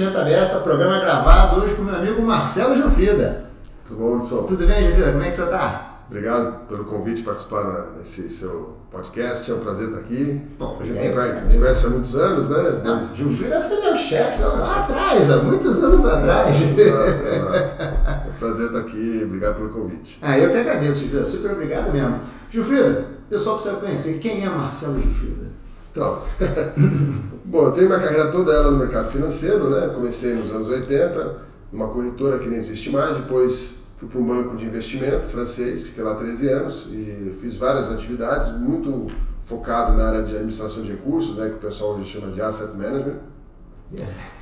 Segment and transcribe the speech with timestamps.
[0.00, 3.44] Investimento Aberta, programa gravado hoje com meu amigo Marcelo Gilfrida.
[3.86, 4.44] Tudo bom, Hudson?
[4.44, 5.12] Tudo bem, Gilfrida?
[5.12, 6.04] Como é que você está?
[6.08, 7.64] Obrigado pelo convite participar
[7.98, 9.50] desse seu podcast.
[9.50, 10.40] É um prazer estar aqui.
[10.58, 12.80] Bom, a gente é, se conhece, é, conhece há muitos anos, né?
[12.82, 16.56] Não, Gilfrida foi meu chefe lá atrás, há muitos anos atrás.
[16.56, 17.54] Exato, exato.
[17.54, 19.20] É um prazer estar aqui.
[19.22, 20.18] Obrigado pelo convite.
[20.22, 21.24] Ah, eu que agradeço, Gilfrida.
[21.24, 22.20] Super obrigado mesmo.
[22.50, 25.50] Gilfrida, o pessoal precisa conhecer quem é Marcelo Gilfrida.
[25.92, 26.22] Então,
[27.44, 29.88] bom, eu tenho minha carreira toda ela no mercado financeiro, né?
[29.88, 31.36] Comecei nos anos 80,
[31.72, 36.02] numa corretora que nem existe mais, depois fui para um banco de investimento francês, fiquei
[36.02, 39.08] lá 13 anos e fiz várias atividades, muito
[39.44, 42.72] focado na área de administração de recursos, né, que o pessoal hoje chama de asset
[42.76, 43.18] management.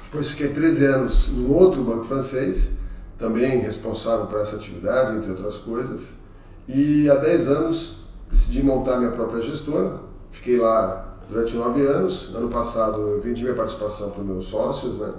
[0.04, 2.74] Depois fiquei 13 anos em outro banco francês,
[3.18, 6.14] também responsável por essa atividade, entre outras coisas.
[6.68, 12.34] E há 10 anos decidi montar minha própria gestora, fiquei lá durante 9 anos.
[12.34, 15.12] Ano passado eu vendi minha participação para os meus sócios, né?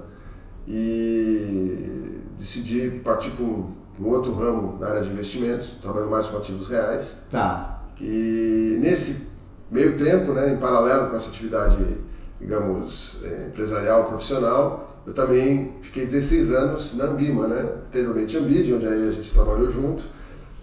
[0.68, 6.70] E decidi partir para um outro ramo na área de investimentos, trabalhando mais com ativos
[6.70, 7.18] reais.
[7.30, 7.84] Tá.
[8.00, 9.30] E nesse
[9.70, 11.98] meio tempo, né, em paralelo com essa atividade,
[12.40, 18.88] digamos, é, empresarial, profissional, eu também fiquei 16 anos na Ambima, né, anteriormente Ambid, onde
[18.88, 20.04] aí a gente trabalhou junto.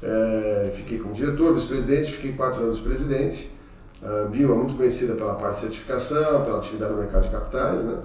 [0.02, 3.50] É, fiquei como diretor, vice-presidente, fiquei quatro anos presidente.
[4.02, 7.84] A Ambima é muito conhecida pela parte de certificação, pela atividade no mercado de capitais,
[7.84, 7.98] né?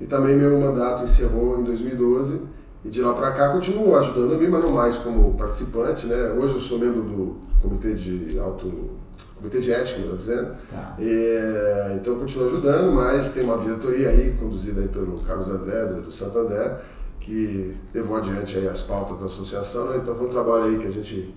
[0.00, 2.42] E também meu mandato encerrou em 2012
[2.84, 6.32] e de lá para cá continuo ajudando a mim, mas não mais como participante, né?
[6.32, 8.90] Hoje eu sou membro do comitê de auto
[9.36, 10.54] comitê de ética, melhor dizendo.
[10.70, 10.96] Tá.
[10.98, 15.86] E, então eu continuo ajudando, mas tem uma diretoria aí conduzida aí pelo Carlos André
[15.86, 16.78] do, do Santander
[17.20, 19.98] que levou adiante aí as pautas da associação, né?
[20.02, 21.34] então foi um trabalho aí que a gente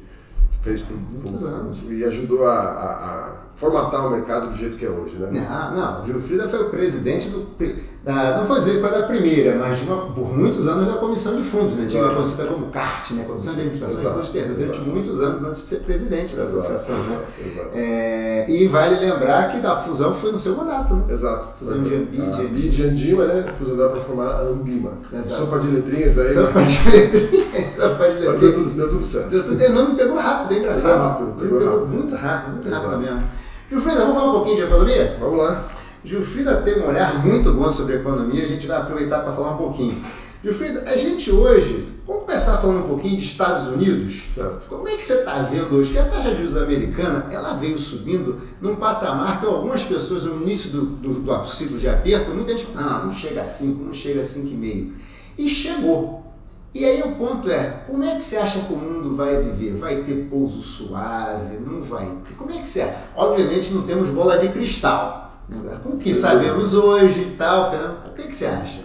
[0.63, 4.85] fez por muitos anos e ajudou a, a, a formatar o mercado do jeito que
[4.85, 5.45] é hoje, né?
[5.47, 7.41] Não, não, o Júlio Frida foi o presidente do
[8.03, 11.37] da, não foi dizer que foi da primeira, mas uma, por muitos anos da comissão
[11.37, 11.85] de fundos, né?
[11.87, 13.23] Tinha conhecida como CART, né?
[13.23, 17.21] Comissão de Administração de Termos, durante muitos anos antes de ser presidente da associação, né?
[17.39, 17.69] Exato.
[17.73, 21.03] É, e vale lembrar que da fusão foi no seu mandato, né?
[21.09, 21.57] Exato.
[21.57, 23.53] Fusão de Ambid, Ambid e Andima, né?
[23.57, 24.97] Fusionaram para formar a Ambima.
[25.13, 25.41] Exato.
[25.41, 26.33] Sopa de letrinhas aí.
[26.33, 26.65] Sopa né?
[26.65, 28.31] de letrinhas, sopa de letrinhas.
[28.31, 29.29] Mas deu tudo, deu tudo certo.
[29.29, 30.91] Deu tudo, o nome pegou rápido, é engraçado.
[30.91, 31.87] Pegou rápido, pegou, pegou rápido.
[31.87, 33.23] muito rápido, muito rápido mesmo.
[33.69, 35.17] Gilfrida, vamos falar um pouquinho de economia?
[35.21, 35.63] Vamos lá.
[36.03, 39.53] Gilfrida tem um olhar muito bom sobre a economia, a gente vai aproveitar para falar
[39.53, 40.03] um pouquinho.
[40.43, 44.23] Gilfrida, a gente hoje, vamos começar falando um pouquinho de Estados Unidos.
[44.35, 44.67] Certo.
[44.67, 47.77] Como é que você está vendo hoje que a taxa de juros americana ela veio
[47.77, 52.51] subindo num patamar que algumas pessoas no início do, do, do ciclo de aperto, muita
[52.51, 54.91] gente fala, ah, não chega a 5, não chega a 5,5.
[55.37, 56.23] E chegou.
[56.75, 59.75] E aí o ponto é, como é que você acha que o mundo vai viver?
[59.75, 61.57] Vai ter pouso suave?
[61.65, 62.11] Não vai?
[62.37, 62.97] Como é que você acha?
[63.15, 65.22] Obviamente não temos bola de cristal.
[65.49, 65.79] Né?
[65.83, 67.73] Com o que sabemos hoje e tal,
[68.07, 68.81] o que, que você acha?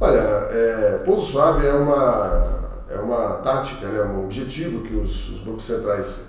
[0.00, 5.40] Olha, é, pouso suave é uma, é uma tática, né, um objetivo que os, os
[5.40, 6.22] bancos centrais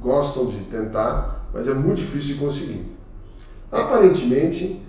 [0.00, 2.96] gostam de tentar, mas é muito difícil de conseguir.
[3.70, 4.82] Aparentemente,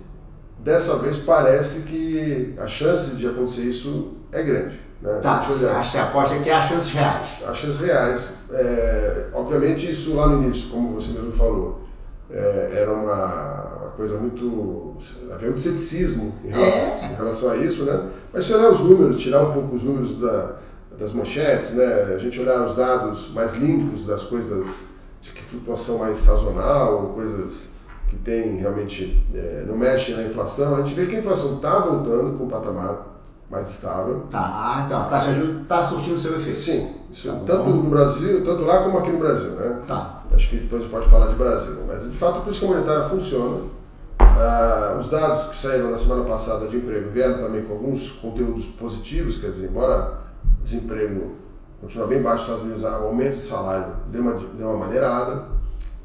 [0.58, 4.80] dessa vez parece que a chance de acontecer isso é grande.
[5.00, 5.20] Né?
[5.22, 7.28] Tá, você aposta que há chances reais?
[7.46, 8.28] Há chances reais.
[8.50, 11.83] É, obviamente, isso lá no início, como você mesmo falou,
[12.30, 14.96] é, era uma, uma, coisa muito.
[15.32, 17.10] havia muito ceticismo em relação, é.
[17.12, 18.08] em relação, a isso, né?
[18.32, 20.56] Mas se olhar os números, tirar um pouco os números da,
[20.98, 22.14] das manchetes, né?
[22.14, 24.86] a gente olhar os dados mais limpos das coisas
[25.20, 27.70] de que flutuação mais sazonal, coisas
[28.08, 29.24] que tem realmente.
[29.34, 32.48] É, não mexe na inflação, a gente vê que a inflação está voltando para um
[32.48, 33.14] patamar
[33.50, 34.24] mais estável.
[34.30, 36.58] Tá, então as taxas de juros estão tá surtindo seu efeito.
[36.58, 39.80] Sim, isso, tá tanto no Brasil, tanto lá como aqui no Brasil, né?
[39.86, 40.13] Tá.
[40.34, 43.04] Acho que depois a gente pode falar de Brasil, mas de fato a política monetária
[43.04, 43.62] funciona.
[44.18, 48.66] Ah, os dados que saíram na semana passada de emprego vieram também com alguns conteúdos
[48.66, 50.22] positivos, quer dizer, embora
[50.60, 51.36] o desemprego
[51.80, 55.44] continue bem baixo nos Estados Unidos, o aumento de salário deu uma, deu uma maneirada.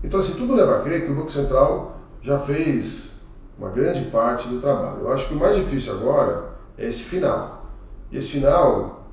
[0.04, 3.14] Então, assim, tudo leva a crer que o Banco Central já fez
[3.58, 5.00] uma grande parte do trabalho.
[5.02, 7.66] Eu acho que o mais difícil agora é esse final.
[8.12, 9.08] E esse final,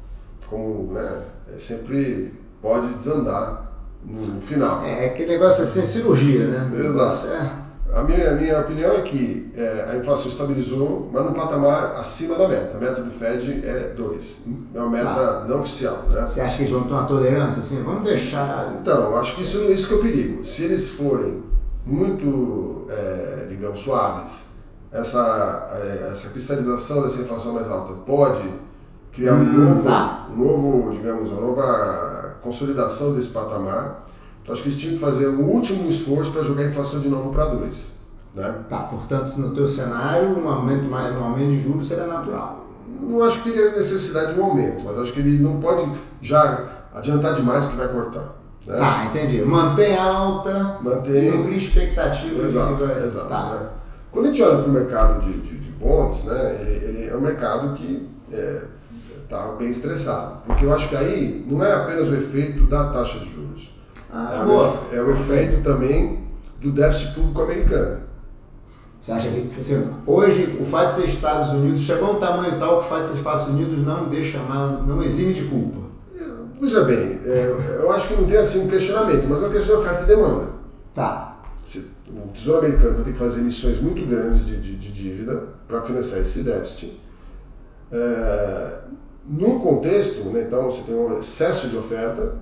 [0.47, 1.23] como né,
[1.55, 3.66] é sempre pode desandar
[4.07, 4.85] no final.
[4.85, 6.71] É, aquele negócio assim, cirurgia, né?
[6.85, 7.27] Exato.
[7.29, 7.67] É.
[7.93, 12.37] A minha, a minha opinião é que é, a inflação estabilizou, mas num patamar acima
[12.37, 12.77] da meta.
[12.77, 14.41] A meta do Fed é 2.
[14.75, 15.45] É uma meta tá.
[15.49, 16.05] não oficial.
[16.11, 16.21] Né?
[16.21, 17.83] Você acha que eles vão ter uma tolerância assim?
[17.83, 18.75] Vamos deixar.
[18.81, 20.45] Então, acho que isso, isso que é o perigo.
[20.45, 21.43] Se eles forem
[21.87, 24.47] muito, é, digamos, suaves
[24.93, 28.49] essa, é, essa cristalização dessa inflação mais alta pode
[29.13, 30.27] criar um, hum, novo, tá.
[30.31, 34.07] um novo, digamos, uma nova consolidação desse patamar.
[34.43, 37.09] Então acho que eles tinham que fazer um último esforço para jogar a inflação de
[37.09, 37.93] novo para 2.
[38.35, 38.55] Né?
[38.69, 42.65] Tá, portanto, se no teu cenário um aumento, mais, um aumento de juros seria natural.
[43.01, 45.91] não acho que teria necessidade de um aumento, mas acho que ele não pode
[46.21, 48.37] já adiantar demais que vai cortar.
[48.67, 48.79] Né?
[48.79, 49.43] Ah, entendi.
[49.43, 51.29] Mantém alta Mantém...
[51.29, 52.47] e não cria expectativa.
[52.47, 53.05] Exato, vai...
[53.05, 53.29] exato.
[53.29, 53.51] Tá.
[53.51, 53.69] Né?
[54.13, 57.17] Quando a gente olha para o mercado de, de, de bonds, né, ele, ele, é
[57.17, 58.63] um mercado que é,
[59.29, 60.43] tá bem estressado.
[60.47, 63.75] Porque eu acho que aí não é apenas o efeito da taxa de juros.
[64.13, 64.45] Ah, é.
[64.45, 66.27] O, é o efeito também
[66.61, 68.01] do déficit público americano.
[69.01, 69.49] Você acha que
[70.05, 73.03] hoje o fato de ser Estados Unidos chegou a um tamanho tal que o fato
[73.03, 75.87] de ser Estados Unidos não deixa mais, não exime de culpa?
[76.61, 79.77] Veja bem, é, eu acho que não tem assim um questionamento, mas é uma questão
[79.77, 80.49] de oferta e demanda.
[80.95, 81.37] Tá.
[82.09, 85.83] O Tesouro Americano vai ter que fazer emissões muito grandes de, de, de dívida para
[85.83, 86.99] financiar esse déficit.
[87.93, 88.79] É,
[89.29, 92.35] num contexto, né, então você tem um excesso de oferta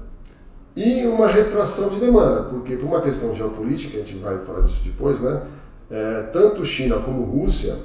[0.76, 4.82] e uma retração de demanda, porque por uma questão geopolítica, a gente vai falar disso
[4.84, 5.42] depois, né?
[5.90, 7.76] é, tanto China como Rússia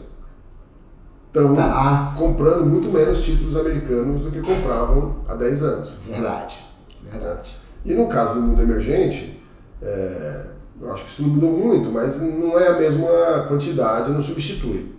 [1.27, 2.15] estão tá.
[2.17, 5.95] comprando muito menos títulos americanos do que compravam há 10 anos.
[6.07, 6.65] Verdade,
[7.03, 7.55] verdade.
[7.85, 9.41] E no caso do mundo emergente,
[9.81, 10.45] é,
[10.81, 14.95] eu acho que isso não mudou muito, mas não é a mesma quantidade, não substitui.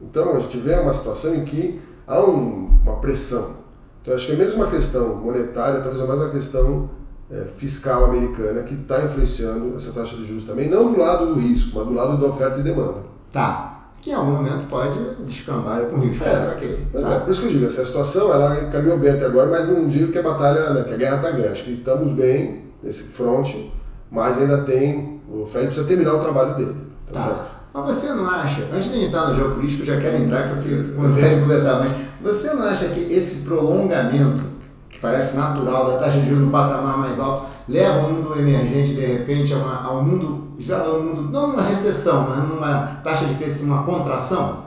[0.00, 3.58] Então a gente vê uma situação em que há um, uma pressão.
[4.02, 6.90] Então acho que é menos uma questão monetária, talvez é mais uma questão
[7.30, 11.34] é, fiscal americana que está influenciando essa taxa de juros também, não do lado do
[11.38, 13.02] risco, mas do lado da oferta e demanda.
[13.30, 13.74] Tá.
[14.00, 16.24] Que em algum momento pode descambar com risco.
[16.24, 16.86] É, okay.
[16.92, 17.14] tá.
[17.14, 19.86] é, por isso que eu digo, essa situação ela caminhou bem até agora, mas não
[19.86, 21.50] digo que a batalha, né, que a guerra está ganha.
[21.50, 23.72] Acho que estamos bem nesse fronte,
[24.10, 25.20] mas ainda tem.
[25.28, 26.76] O Fed precisa terminar o trabalho dele.
[27.06, 27.20] Tá, tá.
[27.20, 27.57] certo?
[27.72, 31.14] Mas você não acha, antes de entrar no geopolítico, eu já quero entrar, porque eu
[31.14, 34.42] quero conversar, mas você não acha que esse prolongamento
[34.88, 38.94] que parece natural, da taxa de juros no patamar mais alto, leva o mundo emergente,
[38.94, 43.00] de repente, a, uma, a um mundo, já um mundo, não uma recessão, mas numa
[43.04, 44.64] taxa de crescimento, uma contração?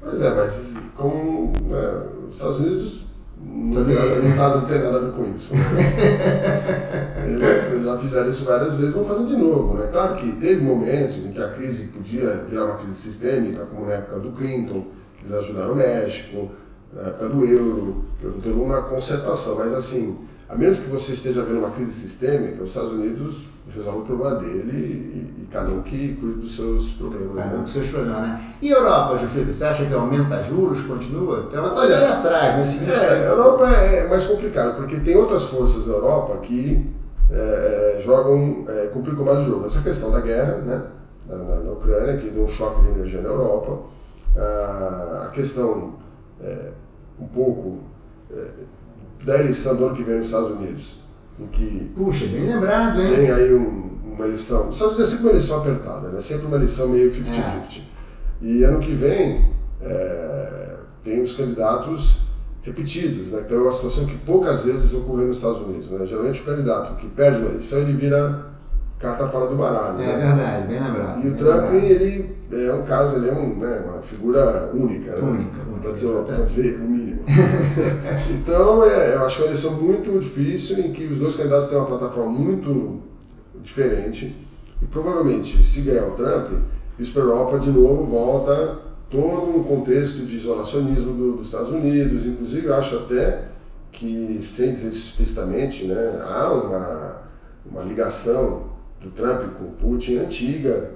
[0.00, 0.58] Pois é, mas
[0.96, 3.05] como né, os Estados Unidos
[3.48, 5.54] não tem, nada, não, tá, não tem nada a ver com isso.
[7.26, 9.74] Eles já fizeram isso várias vezes, vão fazer de novo.
[9.74, 9.88] Né?
[9.92, 13.94] Claro que teve momentos em que a crise podia virar uma crise sistêmica, como na
[13.94, 14.84] época do Clinton,
[15.20, 16.50] eles ajudaram o México,
[16.92, 18.04] na época do euro,
[18.42, 22.70] teve uma concertação, mas assim, a menos que você esteja vendo uma crise sistêmica, os
[22.70, 27.36] Estados Unidos resolve o problema dele e, e cada um que cuide dos seus problemas.
[27.36, 27.62] Cada um né?
[27.62, 28.54] dos seus problemas, né?
[28.62, 31.48] E Europa, Jufrida, você acha que aumenta juros, continua?
[31.52, 32.94] Ela está olhando atrás, nesse né?
[32.94, 36.90] É, a Europa é mais complicado, porque tem outras forças na Europa que
[37.30, 39.66] é, é, jogam, é, complicam mais o jogo.
[39.66, 40.82] Essa questão da guerra, né?
[41.28, 43.80] Na, na, na Ucrânia, que deu um choque de energia na Europa.
[44.36, 45.94] Ah, a questão
[46.40, 46.70] é,
[47.18, 47.80] um pouco
[48.30, 48.48] é,
[49.26, 50.96] da eleição do ano que vem nos Estados Unidos,
[51.38, 51.90] em que.
[51.96, 53.16] Puxa, bem lembrado, hein?
[53.16, 54.68] Tem aí um, uma eleição.
[54.68, 56.20] Os Estados Unidos é sempre uma eleição apertada, né?
[56.20, 57.80] Sempre uma eleição meio 50-50.
[57.80, 57.82] É.
[58.40, 59.50] E ano que vem
[59.82, 62.20] é, tem os candidatos
[62.62, 63.42] repetidos, né?
[63.44, 65.90] Então é uma situação que poucas vezes ocorreu nos Estados Unidos.
[65.90, 66.06] Né?
[66.06, 68.46] Geralmente o candidato que perde uma eleição ele vira
[69.00, 70.00] carta fora do baralho.
[70.00, 70.24] É né?
[70.24, 71.24] verdade, bem lembrado.
[71.24, 71.74] E o Trump, lembrado.
[71.74, 75.12] ele é um caso, ele é um, né, uma figura única.
[75.12, 75.18] Né?
[75.18, 75.80] Única, única.
[75.82, 77.24] Para dizer, dizer, o mínimo.
[78.30, 81.68] então, é, eu acho que é uma eleição muito difícil, em que os dois candidatos
[81.68, 83.00] têm uma plataforma muito
[83.62, 84.46] diferente.
[84.80, 86.50] E provavelmente, se ganhar o Trump,
[86.98, 88.78] isso para a Europa de novo volta
[89.10, 92.26] todo um contexto de isolacionismo do, dos Estados Unidos.
[92.26, 93.48] Inclusive, eu acho até
[93.92, 97.22] que, sem dizer isso explicitamente, né, há uma,
[97.70, 98.64] uma ligação
[99.00, 100.90] do Trump com o Putin antiga.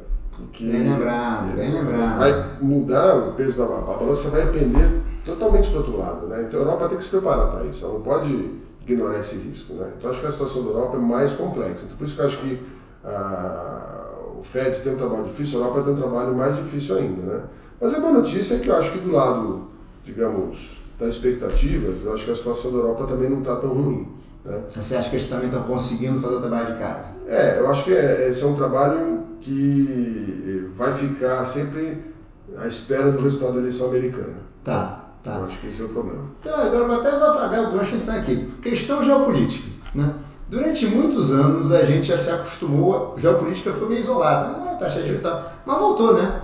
[0.52, 2.18] Que bem lembrado, bem lembrado.
[2.18, 6.26] Vai mudar o peso da a balança vai pender totalmente do outro lado.
[6.26, 6.44] Né?
[6.46, 8.50] Então a Europa tem que se preparar para isso, ela não pode
[8.82, 9.74] ignorar esse risco.
[9.74, 9.92] Né?
[9.96, 11.84] Então acho que a situação da Europa é mais complexa.
[11.84, 12.62] Então, por isso que eu acho que
[13.04, 17.22] ah, o Fed tem um trabalho difícil, a Europa tem um trabalho mais difícil ainda.
[17.22, 17.42] Né?
[17.80, 19.68] Mas a boa notícia é que eu acho que do lado,
[20.04, 24.19] digamos, das expectativas, eu acho que a situação da Europa também não está tão ruim.
[24.44, 24.62] Né?
[24.74, 27.08] Você acha que eles também estão conseguindo fazer o trabalho de casa?
[27.26, 32.14] É, eu acho que é, esse é um trabalho que vai ficar sempre
[32.56, 34.36] à espera do resultado da eleição americana.
[34.64, 35.36] Tá, tá.
[35.36, 36.24] Eu acho que esse é o problema.
[36.40, 38.48] Então, agora vou até apagar o gancho então aqui.
[38.62, 39.68] Questão geopolítica.
[39.94, 40.12] Né?
[40.48, 44.74] Durante muitos anos a gente já se acostumou, a geopolítica foi meio isolada, não é
[44.74, 45.22] taxa de juros
[45.64, 46.42] mas voltou, né?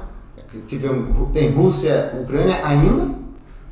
[0.67, 3.15] Tivemos, tem Rússia, Ucrânia ainda,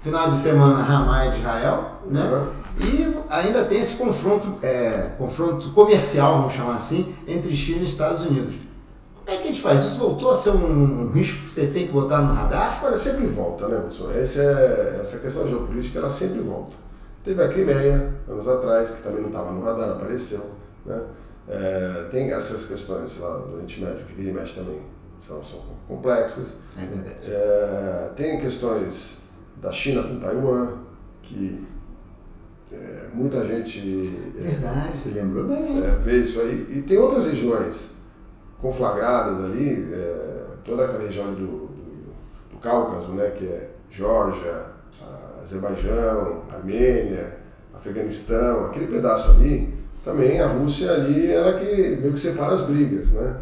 [0.00, 2.20] final de semana Hamas, Israel, né?
[2.20, 2.63] Uhum.
[2.78, 8.22] E ainda tem esse confronto, é, confronto comercial, vamos chamar assim, entre China e Estados
[8.22, 8.56] Unidos.
[9.24, 9.84] Como é que a gente faz?
[9.84, 12.84] Isso voltou a ser um, um risco que você tem que botar no radar?
[12.84, 14.10] Olha, sempre volta, né, Wilson?
[14.12, 16.76] Essa, é, essa questão geopolítica, ela sempre volta.
[17.24, 20.44] Teve a Crimeia, anos atrás, que também não estava no radar, apareceu.
[20.84, 21.02] Né?
[21.48, 24.80] É, tem essas questões lá do Oriente Médio, que vira e mexe também,
[25.18, 26.56] são, são complexas.
[26.76, 27.16] É verdade.
[27.26, 29.20] É, tem questões
[29.56, 30.74] da China com Taiwan,
[31.22, 31.66] que
[32.72, 33.80] é, muita gente.
[34.34, 35.84] Verdade, você lembrou bem.
[35.84, 36.66] É, vê isso aí.
[36.70, 37.90] E tem outras regiões
[38.60, 41.66] conflagradas ali, é, toda aquela região do, do,
[42.52, 44.72] do, Cáucaso, né, que é Geórgia,
[45.42, 47.38] Azerbaijão, Armênia,
[47.74, 53.10] Afeganistão, aquele pedaço ali, também a Rússia ali era que meio que separa as brigas,
[53.10, 53.36] né?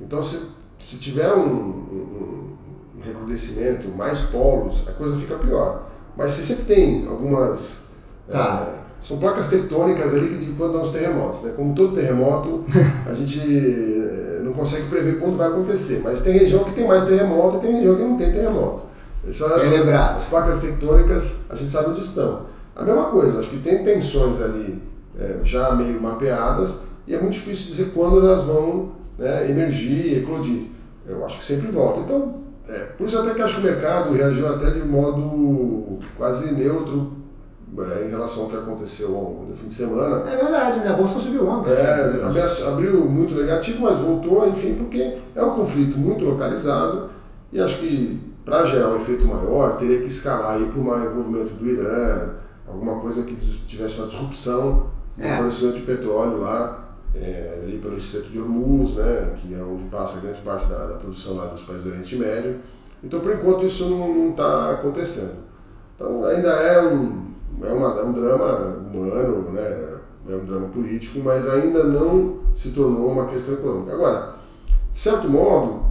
[0.00, 0.40] Então se,
[0.78, 2.56] se tiver um, um,
[2.96, 5.88] um recrudescimento, mais polos, a coisa fica pior.
[6.16, 7.83] Mas você sempre tem algumas
[8.28, 8.66] Tá.
[8.80, 11.42] É, são placas tectônicas ali que de quando dão os terremotos.
[11.42, 11.52] Né?
[11.54, 12.64] Como todo terremoto,
[13.06, 16.00] a gente eh, não consegue prever quando vai acontecer.
[16.02, 18.84] Mas tem região que tem mais terremoto e tem região que não tem terremoto.
[19.28, 22.46] Essas, as placas tectônicas, a gente sabe onde estão.
[22.74, 24.82] A mesma coisa, acho que tem tensões ali
[25.18, 30.68] é, já meio mapeadas e é muito difícil dizer quando elas vão né, emergir, eclodir.
[31.06, 32.00] Eu acho que sempre volta.
[32.00, 36.52] Então, é, por isso até que acho que o mercado reagiu até de modo quase
[36.52, 37.23] neutro
[37.78, 39.08] é, em relação ao que aconteceu
[39.48, 40.24] no fim de semana.
[40.30, 40.90] É verdade, né?
[40.90, 41.70] A bolsa subiu ontem.
[41.70, 47.10] É, abriu muito negativo, mas voltou, enfim, porque é um conflito muito localizado
[47.52, 51.54] e acho que para gerar um efeito maior teria que escalar aí para um envolvimento
[51.54, 52.34] do Irã,
[52.68, 55.36] alguma coisa que tivesse uma disrupção no é.
[55.36, 56.80] fornecimento de petróleo lá.
[57.16, 60.94] É, ali pelo Estreito de Hormuz, né, que é onde passa grande parte da, da
[60.94, 62.56] produção lá dos países do Oriente Médio.
[63.04, 65.44] Então, por enquanto, isso não está acontecendo.
[65.94, 69.94] Então, ainda é um, é, uma, é um drama humano, né?
[70.28, 73.92] é um drama político, mas ainda não se tornou uma questão econômica.
[73.92, 74.34] Agora,
[74.92, 75.84] de certo modo,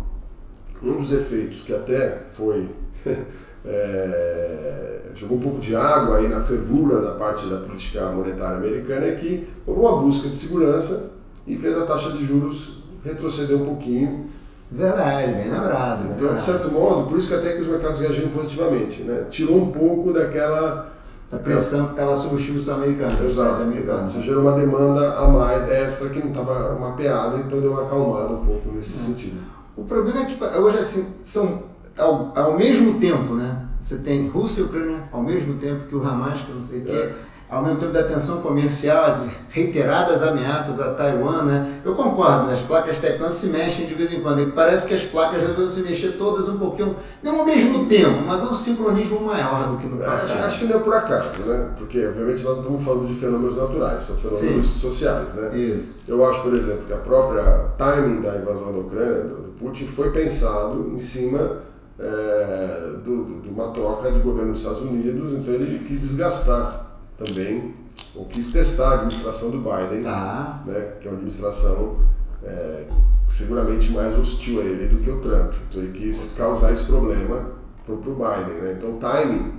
[0.82, 2.70] um dos efeitos que até foi.
[3.65, 9.05] é, jogou um pouco de água aí na fervura da parte da política monetária americana
[9.05, 11.12] é que houve uma busca de segurança
[11.46, 14.25] e fez a taxa de juros retroceder um pouquinho.
[14.72, 16.13] Verdade, bem lembrado.
[16.15, 19.27] Então, de certo modo, por isso que até que os mercados reagiram positivamente, né?
[19.29, 20.92] tirou um pouco daquela
[21.34, 23.20] a pressão que estava sobre os times americanos.
[23.22, 24.06] Exato, exato.
[24.08, 28.34] Isso gerou uma demanda a mais, extra, que não estava mapeada, então deu uma acalmada
[28.34, 29.02] um pouco nesse é.
[29.02, 29.42] sentido.
[29.75, 31.63] O problema é que hoje assim, são
[31.98, 33.66] ao, ao mesmo tempo, né?
[33.82, 36.82] Você tem Rússia e Ucrânia ao mesmo tempo que o Hamas, que não sei o
[36.84, 36.86] é.
[36.86, 37.13] quê
[37.53, 41.81] ao mesmo tempo da tensão comercial, as reiteradas ameaças a Taiwan, né?
[41.86, 44.41] Eu concordo, as placas tectônicas se mexem de vez em quando.
[44.41, 48.24] E parece que as placas devem se mexer todas um pouquinho, não ao mesmo tempo,
[48.25, 50.39] mas é um sincronismo maior do que no passado.
[50.39, 51.69] Acho, acho que não é por acaso, né?
[51.77, 54.79] Porque, obviamente, nós estamos falando de fenômenos naturais, são fenômenos Sim.
[54.79, 55.55] sociais, né?
[55.55, 56.03] Isso.
[56.07, 57.43] Eu acho, por exemplo, que a própria
[57.77, 61.62] timing da invasão da Ucrânia, do Putin, foi pensado em cima
[62.00, 66.83] é, do, de uma troca de governo dos Estados Unidos, então ele quis desgastar
[67.17, 67.75] também,
[68.15, 70.63] ou quis testar a administração do Biden, tá.
[70.65, 72.00] né, que é uma administração
[72.43, 72.86] é,
[73.29, 75.53] seguramente mais hostil a ele do que o Trump.
[75.70, 77.51] Então ele quis causar esse problema
[77.86, 78.62] para o Biden.
[78.62, 78.75] Né?
[78.77, 79.53] Então o timing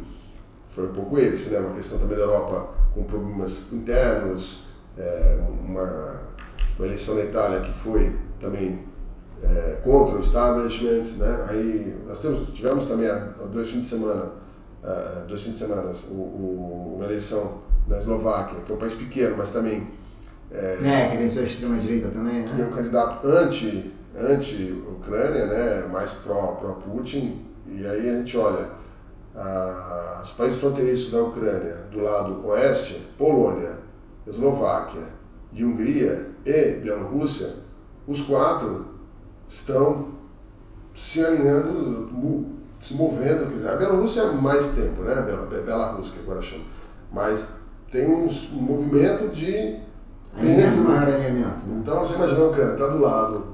[0.68, 1.58] foi um pouco esse, né?
[1.58, 4.64] uma questão também da Europa com problemas internos,
[4.96, 6.20] é, uma,
[6.78, 8.84] uma eleição na Itália que foi também
[9.42, 11.46] é, contra o establishment, né?
[11.48, 13.16] Aí nós temos, tivemos também há
[13.52, 14.32] dois fins de semana
[14.84, 18.94] uh, dois fins de semana, o, o, uma eleição da Eslováquia, que é um país
[18.94, 19.88] pequeno, mas também.
[20.50, 22.52] É, é que venceu a extrema-direita também, né?
[22.54, 25.88] Que é um candidato anti, anti-Ucrânia, né?
[25.90, 27.44] mais pró-Putin.
[27.66, 28.68] e aí a gente olha
[29.34, 33.78] uh, os países fronteiriços da Ucrânia, do lado oeste, Polônia,
[34.26, 35.08] Eslováquia
[35.52, 37.48] e Hungria e Bielorrússia,
[38.06, 38.86] os quatro
[39.48, 40.14] estão
[40.94, 42.08] se alinhando
[42.84, 43.48] se movendo.
[43.48, 45.14] Quer dizer, a Bielorrússia é mais tempo, né?
[45.14, 45.22] A
[45.62, 46.64] Belarus, que agora chama.
[47.10, 47.48] Mas
[47.90, 49.80] tem um movimento de.
[50.36, 51.66] Alinhamento, alinhamento.
[51.66, 51.78] Né?
[51.80, 53.46] Então você imagina a Ucrânia, está do lado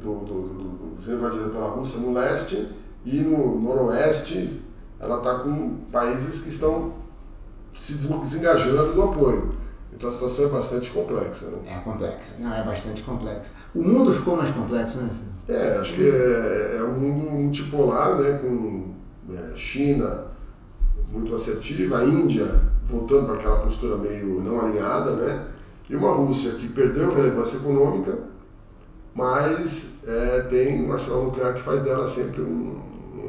[0.00, 2.68] do, do, do, do, sendo invadida pela Rússia no leste
[3.04, 4.62] e no noroeste
[5.00, 6.94] ela está com países que estão
[7.72, 9.56] se desengajando do apoio.
[9.92, 11.46] Então a situação é bastante complexa.
[11.46, 11.74] Né?
[11.74, 13.50] É complexa, não, é bastante complexa.
[13.74, 15.35] O mundo ficou mais complexo, né, filho?
[15.48, 18.94] É, acho que é, é um mundo multipolar, né, com
[19.32, 20.24] é, China
[21.08, 25.46] muito assertiva, a Índia voltando para aquela postura meio não alinhada, né,
[25.88, 28.18] e uma Rússia que perdeu relevância econômica,
[29.14, 32.80] mas é, tem um arsenal nuclear que faz dela sempre um,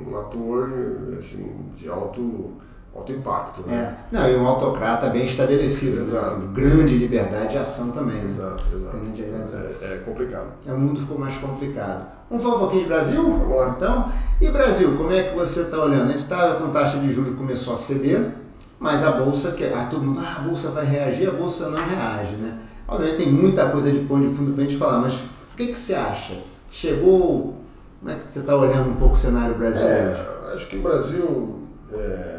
[0.08, 0.70] um ator
[1.16, 2.54] assim, de alto
[2.98, 3.62] alto impacto.
[3.68, 3.76] Né?
[3.76, 4.16] É.
[4.16, 6.02] Não, e um autocrata bem estabelecido.
[6.02, 6.42] Exato.
[6.54, 8.22] Grande liberdade de ação também.
[8.26, 8.76] Exato, né?
[8.76, 9.68] exato.
[9.82, 10.48] É, é, complicado.
[10.66, 12.08] É, o mundo ficou mais complicado.
[12.30, 13.24] Vamos falar um pouquinho de Brasil?
[13.24, 13.74] Vamos lá.
[13.78, 14.12] Então,
[14.42, 16.06] e Brasil, como é que você está olhando?
[16.06, 18.32] A gente estava com taxa de juros que começou a ceder,
[18.80, 21.86] mas a Bolsa, que ah, todo mundo, ah, a Bolsa vai reagir, a Bolsa não
[21.86, 22.60] reage, né?
[22.88, 25.68] Obviamente tem muita coisa de pão de fundo para a gente falar, mas o que,
[25.68, 26.34] que você acha?
[26.72, 27.56] Chegou,
[28.00, 30.16] como é que você está olhando um pouco o cenário brasileiro?
[30.52, 31.60] É, acho que o Brasil...
[31.92, 32.37] É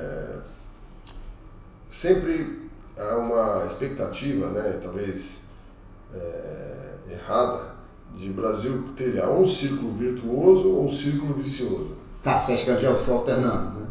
[1.91, 5.39] sempre há uma expectativa, né, talvez
[6.15, 7.79] é, errada,
[8.15, 11.97] de Brasil ter um círculo virtuoso ou um círculo vicioso.
[12.23, 13.87] Tá, você acha que já foi alternando, né?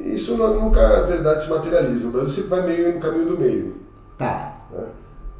[0.00, 2.08] Isso nunca, na verdade, se materializa.
[2.08, 3.76] O Brasil sempre vai meio no caminho do meio.
[4.16, 4.66] Tá.
[4.70, 4.86] Né?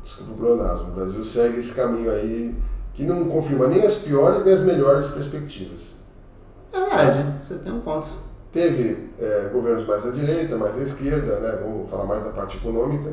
[0.02, 0.88] Desculpa o pleonasmo.
[0.88, 2.54] O Brasil segue esse caminho aí
[2.94, 5.94] que não confirma nem as piores nem as melhores perspectivas.
[6.72, 8.06] Verdade, você tem um ponto.
[8.56, 11.58] Teve é, governos mais à direita, mais à esquerda, né?
[11.62, 13.12] vamos falar mais da parte econômica,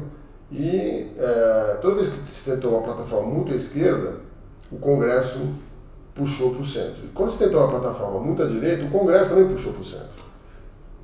[0.50, 4.22] e é, toda vez que se tentou uma plataforma muito à esquerda,
[4.72, 5.42] o Congresso
[6.16, 7.04] puxou para o centro.
[7.04, 9.84] E quando se tentou uma plataforma muito à direita, o Congresso também puxou para o
[9.84, 10.24] centro,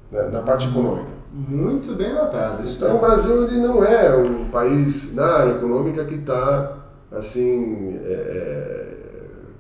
[0.10, 0.29] né?
[0.29, 1.12] na parte econômica.
[1.34, 2.65] Muito bem notado.
[2.65, 6.77] Então, o Brasil ele não é um país na área econômica que está,
[7.12, 8.96] assim, é,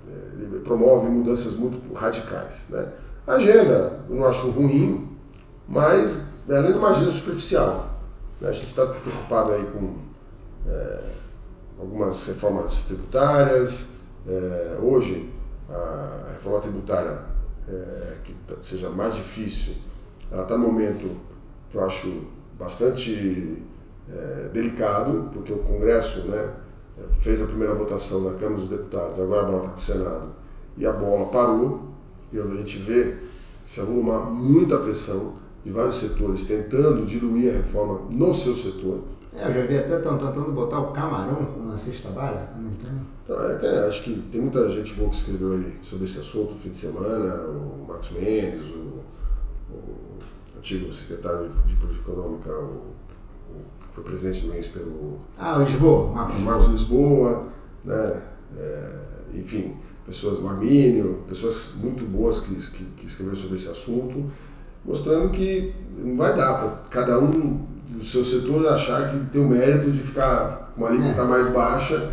[0.07, 2.67] é, ele promove mudanças muito radicais.
[2.69, 2.87] Né?
[3.25, 5.17] Agenda, eu não acho ruim,
[5.67, 7.99] mas ela é uma agenda superficial.
[8.41, 8.49] Né?
[8.49, 9.95] A gente está preocupado aí com
[10.67, 10.99] é,
[11.79, 13.87] algumas reformas tributárias.
[14.27, 15.31] É, hoje,
[15.69, 17.21] a reforma tributária
[17.67, 19.75] é, que seja mais difícil,
[20.31, 21.17] ela está no momento
[21.69, 22.23] que eu acho
[22.57, 23.63] bastante
[24.11, 26.51] é, delicado, porque o Congresso né,
[27.19, 30.29] fez a primeira votação na Câmara dos Deputados, agora a bola está com o Senado,
[30.77, 31.88] e a bola parou,
[32.31, 33.17] e a gente vê
[33.65, 39.03] se arruma muita pressão de vários setores tentando diluir a reforma no seu setor.
[39.35, 42.71] É, eu já vi até estão tentando botar o camarão como uma cesta básica, não
[42.71, 43.01] entendo.
[43.23, 46.51] Então, é, é, acho que tem muita gente boa que escreveu aí sobre esse assunto
[46.51, 49.03] no fim de semana, o Marcos Mendes, o,
[49.71, 50.17] o
[50.57, 52.95] antigo secretário de Política Econômica, o,
[53.51, 55.19] o, foi presidente do INSPER, o...
[55.37, 57.47] Ah, o Lisboa, Marcos, Marcos Lisboa,
[57.85, 58.21] né?
[58.57, 58.95] É,
[59.35, 59.77] enfim,
[60.09, 64.25] pessoas, o Armínio, pessoas muito boas que, que, que escreveram sobre esse assunto,
[64.83, 69.47] mostrando que não vai dar para cada um do seu setor achar que tem o
[69.47, 71.25] mérito de ficar com uma alíquota é.
[71.25, 72.09] mais baixa.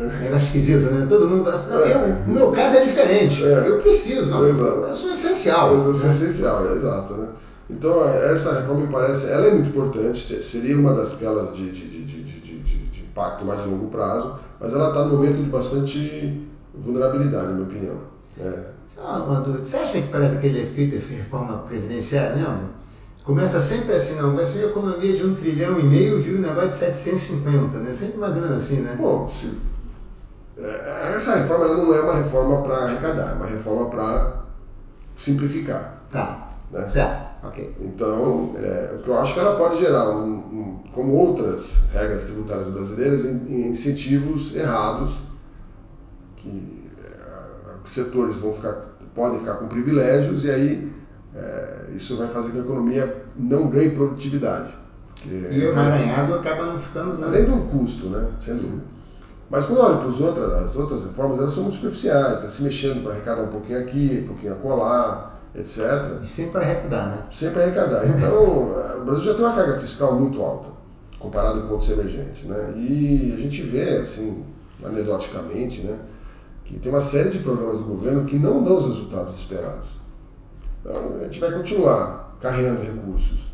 [0.00, 1.06] É esquisito, né?
[1.08, 3.44] Todo mundo pensa, não, eu, no meu caso é diferente.
[3.44, 3.68] É.
[3.68, 5.74] Eu preciso, eu, sou essencial.
[5.74, 7.28] Eu sou essencial, é, exato, né?
[7.68, 11.88] Então, essa reforma me parece, ela é muito importante, seria uma das aquelas de, de,
[11.88, 15.50] de, de, de, de impacto mais de longo prazo, mas ela está no momento de
[15.50, 16.47] bastante
[16.78, 17.96] vulnerabilidade, na minha opinião.
[18.40, 18.78] É.
[18.86, 19.62] Só uma dúvida.
[19.62, 22.78] Você acha que parece aquele efeito de reforma previdenciária, lembra?
[23.22, 26.40] Começa sempre assim, não, vai ser uma economia de um trilhão e meio, viu um
[26.40, 27.92] negócio de 750, né?
[27.92, 28.96] Sempre mais ou menos assim, né?
[28.98, 29.50] Bom, se,
[30.56, 34.44] é, essa reforma não é uma reforma para arrecadar, é uma reforma para
[35.14, 36.02] simplificar.
[36.10, 36.88] Tá, né?
[36.88, 37.28] certo.
[37.44, 37.76] Ok.
[37.80, 42.24] Então, é, o que eu acho que ela pode gerar, um, um, como outras regras
[42.24, 45.27] tributárias brasileiras, incentivos errados
[46.38, 48.80] que é, setores vão ficar,
[49.14, 50.92] podem ficar com privilégios e aí
[51.34, 54.76] é, isso vai fazer com que a economia não ganhe produtividade.
[55.26, 57.26] E o emaranhado acaba não ficando nada.
[57.26, 58.30] Além do custo, né?
[58.38, 58.82] Sendo,
[59.50, 62.48] mas quando eu olho para as outras, as outras reformas, elas são muito superficiais, está
[62.48, 66.20] se mexendo para arrecadar um pouquinho aqui, um pouquinho acolá, etc.
[66.22, 67.22] E sempre arrecadar, né?
[67.30, 68.06] Sempre arrecadar.
[68.06, 68.42] Então,
[69.00, 70.68] o Brasil já tem uma carga fiscal muito alta,
[71.18, 72.74] comparado com outros emergentes, né?
[72.76, 74.44] E a gente vê, assim,
[74.84, 75.98] anedoticamente, né?
[76.68, 79.88] Que tem uma série de programas do governo que não dão os resultados esperados.
[80.80, 83.50] Então, a gente vai continuar carregando recursos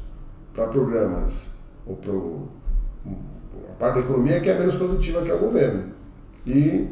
[0.53, 1.50] para programas
[1.87, 2.12] ou para
[3.70, 5.92] a parte da economia que é menos produtiva que é o governo
[6.44, 6.88] e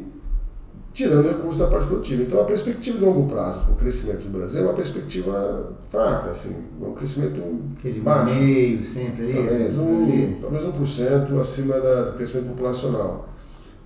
[0.93, 2.23] tirando recursos da parte produtiva.
[2.23, 6.29] Então, a perspectiva de longo prazo para o crescimento do Brasil é uma perspectiva fraca,
[6.29, 7.41] assim, um crescimento
[7.77, 8.33] Aquele baixo.
[8.35, 9.33] meio sempre ali.
[9.33, 13.32] Talvez, um, talvez 1% acima da, do crescimento populacional.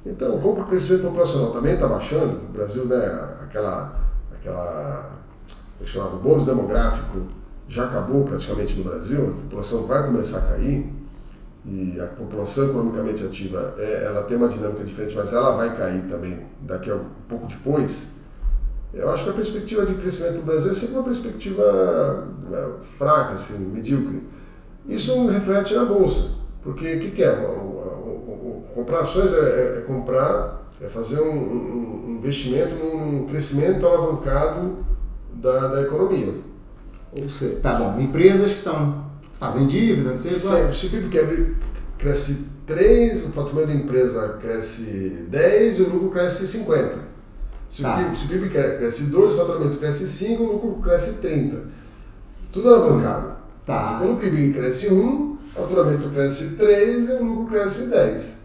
[0.09, 3.99] Então, como o crescimento populacional também está baixando, o Brasil, né, aquela,
[4.33, 5.11] aquela
[5.81, 7.27] é chamava bônus demográfico
[7.67, 10.89] já acabou praticamente no Brasil, a população vai começar a cair
[11.65, 16.03] e a população economicamente ativa é, ela tem uma dinâmica diferente, mas ela vai cair
[16.03, 18.11] também daqui a um pouco depois.
[18.93, 23.33] Eu acho que a perspectiva de crescimento do Brasil é sempre uma perspectiva né, fraca,
[23.33, 24.23] assim, medíocre.
[24.87, 26.29] Isso reflete na bolsa,
[26.63, 27.35] porque o que, que é?
[28.77, 34.85] Comprar ações é, é, é, comprar, é fazer um, um, investimento num crescimento alavancado
[35.33, 36.35] da, da economia.
[37.11, 39.03] Ou seja, tá bom, empresas que estão
[39.39, 41.55] fazendo dívida, não sei o Se o PIB
[41.97, 46.99] cresce 3, o faturamento da empresa cresce 10 e o lucro cresce 50.
[47.71, 47.95] Se, tá.
[47.95, 51.63] o, PIB, se o PIB cresce 2, o faturamento cresce 5, o lucro cresce 30.
[52.51, 53.37] Tudo alavancado.
[53.65, 53.97] Tá.
[53.97, 58.36] Quando o PIB cresce 1, o faturamento cresce 3 e o lucro cresce 10.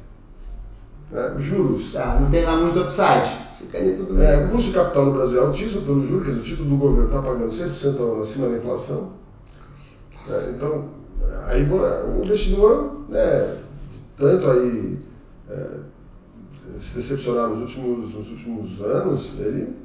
[1.12, 1.34] Né?
[1.38, 1.92] Juros.
[1.92, 3.38] Tá, não tem lá muito upside.
[3.58, 4.24] Ficaria tudo bem.
[4.24, 6.70] É, o custo de capital no Brasil é altíssimo pelo juros, quer dizer, o título
[6.70, 9.12] do governo está pagando 100% ao ano acima da inflação.
[10.28, 10.88] É, então,
[11.46, 13.58] aí o investidor, né,
[14.16, 14.98] tanto aí
[15.48, 15.78] é,
[16.80, 19.76] se decepcionar nos últimos, nos últimos anos, ele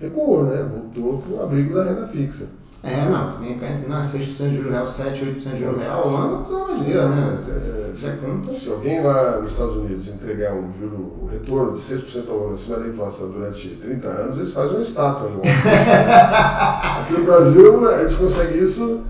[0.00, 0.62] recuou, né?
[0.62, 2.46] Voltou para o abrigo da renda fixa.
[2.82, 6.16] É, não, também entre nós, 6% de juro real, 7, 8% de juro real ao
[6.16, 7.36] ano, pelo amor de Deus, né?
[7.36, 8.58] Você, você conta.
[8.58, 12.54] Se alguém lá nos Estados Unidos entregar um juro, um retorno de 6% ao ano
[12.54, 15.30] acima da inflação durante 30 anos, eles fazem uma estátua.
[17.02, 19.02] Aqui no Brasil, a gente consegue isso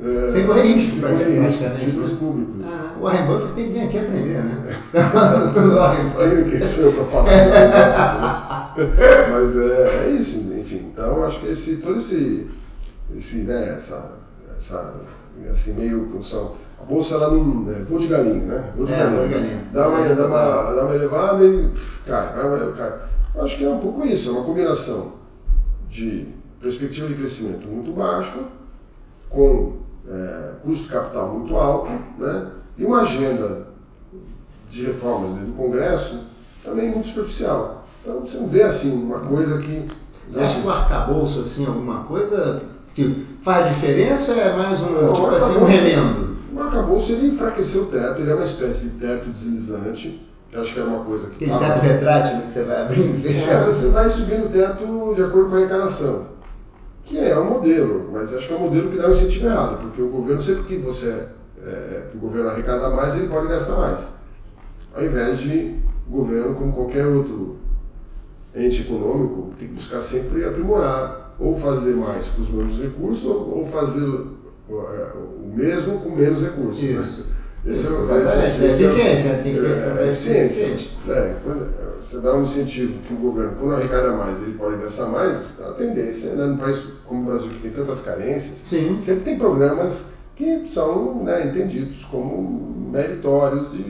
[0.00, 2.64] é, sem correr risco, sem correr risco, títulos públicos.
[2.64, 4.64] Ah, o Warren Buffett tem que vir aqui aprender, né?
[6.18, 8.68] Aí quem sou eu para falar né?
[9.32, 10.92] Mas é, é isso, enfim.
[10.92, 12.46] Então, acho que esse, todo esse,
[13.14, 14.16] esse né, essa,
[14.56, 14.94] essa,
[15.50, 17.70] assim, meio que são a bolsa ela não.
[17.70, 18.72] É, voo de galinha, né?
[18.76, 19.28] Voo de é, galinha.
[19.28, 19.68] galinha.
[19.72, 21.70] Dá, uma, dá, uma, dá uma elevada e
[22.06, 23.08] cai, cai, cai.
[23.44, 25.14] Acho que é um pouco isso, é uma combinação
[25.90, 26.28] de
[26.60, 28.44] perspectiva de crescimento muito baixo,
[29.28, 29.76] com
[30.08, 32.50] é, custo de capital muito alto, né?
[32.76, 33.68] e uma agenda
[34.70, 36.20] de reformas do Congresso
[36.64, 37.86] também muito superficial.
[38.02, 39.86] Então você não vê assim uma coisa que.
[40.28, 42.62] Você acha que o arcabouço, assim, alguma coisa
[43.04, 46.36] tipo, faz diferença ou é mais um, não, tipo assim, um remendo?
[46.54, 50.26] O arcabouço ele enfraqueceu o teto, ele é uma espécie de teto deslizante.
[50.50, 51.44] Eu acho que era uma coisa que.
[51.44, 55.50] Aquele teto retrátil que você vai abrindo É, você vai subindo o teto de acordo
[55.50, 56.38] com a arrecadação
[57.08, 59.80] que é um modelo, mas acho que é um modelo que dá um incentivo errado,
[59.80, 61.26] porque o governo, sempre que você
[61.58, 64.12] é, que o governo arrecada mais, ele pode gastar mais.
[64.94, 67.56] Ao invés de o governo, como qualquer outro
[68.54, 73.64] ente econômico, tem que buscar sempre aprimorar, ou fazer mais com os mesmos recursos, ou,
[73.64, 74.36] fazer o,
[74.90, 75.12] é,
[75.54, 76.82] mesmo com menos recursos.
[76.82, 77.00] Né?
[77.00, 77.20] Isso.
[77.22, 77.38] Né?
[77.66, 80.88] Esse é, Exatamente, é, eficiência, tem que ser é, é eficiência.
[81.08, 81.34] É,
[82.00, 85.72] você dá um incentivo que o governo, quando arrecada mais, ele pode gastar mais, a
[85.72, 88.98] tendência, né, num país como o Brasil, que tem tantas carências, Sim.
[89.00, 93.82] sempre tem programas que são né, entendidos como meritórios de,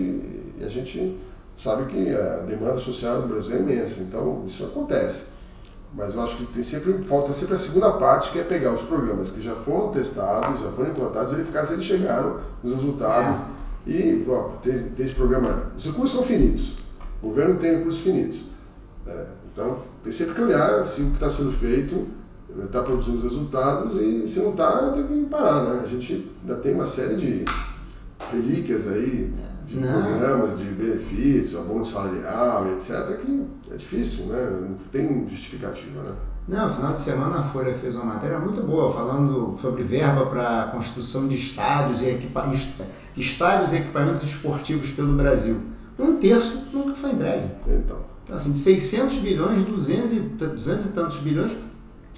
[0.59, 1.17] e a gente
[1.57, 5.25] sabe que a demanda social no Brasil é imensa, então isso acontece.
[5.95, 8.83] Mas eu acho que tem sempre, falta sempre a segunda parte, que é pegar os
[8.83, 13.41] programas que já foram testados, já foram implantados, verificar se eles chegaram nos resultados.
[13.87, 13.91] É.
[13.91, 15.73] E ó, tem, tem esse programa.
[15.77, 16.77] Os recursos são finitos.
[17.23, 18.43] O governo tem recursos finitos.
[19.07, 22.07] É, então, tem sempre que olhar se o que está sendo feito
[22.65, 25.65] está produzindo os resultados e se não está, tem que parar.
[25.65, 25.81] Né?
[25.83, 27.45] A gente ainda tem uma série de
[28.31, 29.33] relíquias aí,
[29.69, 30.03] de não.
[30.03, 34.61] programas de benefício, abono salarial, etc., que é difícil, né?
[34.61, 36.03] não tem justificativa.
[36.03, 36.13] Né?
[36.49, 40.27] Não, no final de semana a Folha fez uma matéria muito boa falando sobre verba
[40.27, 42.51] para construção de estádios e, equipa
[43.17, 45.61] estádios e equipamentos esportivos pelo Brasil
[45.99, 47.51] um terço nunca foi entregue.
[47.67, 47.99] Então.
[48.25, 51.53] então assim, de 600 bilhões, 200 e, 200 e tantos bilhões,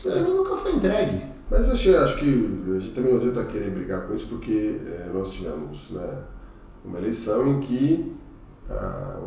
[0.04, 0.20] é.
[0.20, 1.22] nunca foi entregue.
[1.50, 5.10] Mas acho, acho que a gente também não adianta querer brigar com isso, porque é,
[5.12, 6.18] nós tivemos né,
[6.84, 8.16] uma eleição em que
[8.68, 9.18] a,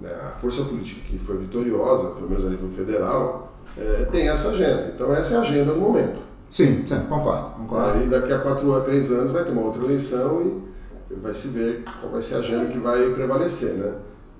[0.00, 4.50] né, a força política que foi vitoriosa, pelo menos a nível federal, é, tem essa
[4.50, 4.92] agenda.
[4.94, 6.20] Então essa é a agenda do momento.
[6.50, 7.98] Sim, sim concordo, concordo.
[7.98, 10.62] Aí daqui a quatro a três anos vai ter uma outra eleição
[11.10, 13.94] e vai se ver qual vai ser a agenda que vai prevalecer, né?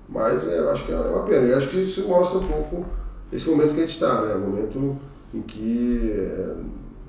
[0.07, 1.47] Mas é, eu acho que é uma pena.
[1.47, 2.85] Eu acho que isso mostra um pouco
[3.33, 4.35] esse momento que a gente está, né?
[4.35, 4.97] O momento
[5.33, 6.55] em que é,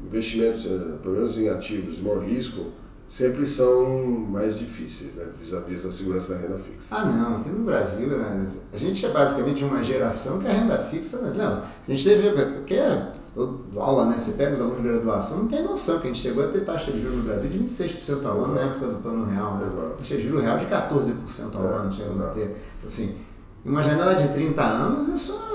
[0.05, 2.73] investimentos, é, pelo menos em ativos de maior risco,
[3.09, 3.87] sempre são
[4.31, 5.27] mais difíceis, né?
[5.41, 6.97] vis-à-vis da segurança da renda fixa.
[6.97, 7.37] Ah, não.
[7.37, 8.47] Aqui no Brasil, né?
[8.73, 12.31] a gente é basicamente uma geração que a renda fixa, mas não, a gente teve.
[12.31, 12.81] Porque
[13.35, 14.17] dou aula, né?
[14.19, 16.61] Você pega os alunos de graduação, não tem noção que a gente chegou a ter
[16.65, 19.57] taxa de juros no Brasil de 26% ao ano na época do plano real.
[19.57, 19.67] Né?
[19.67, 19.95] Exato.
[19.99, 22.57] Taxa de juros real de 14% ao é, ano chegamos a ter.
[22.79, 23.15] Então, assim,
[23.65, 25.47] uma janela de 30 anos, isso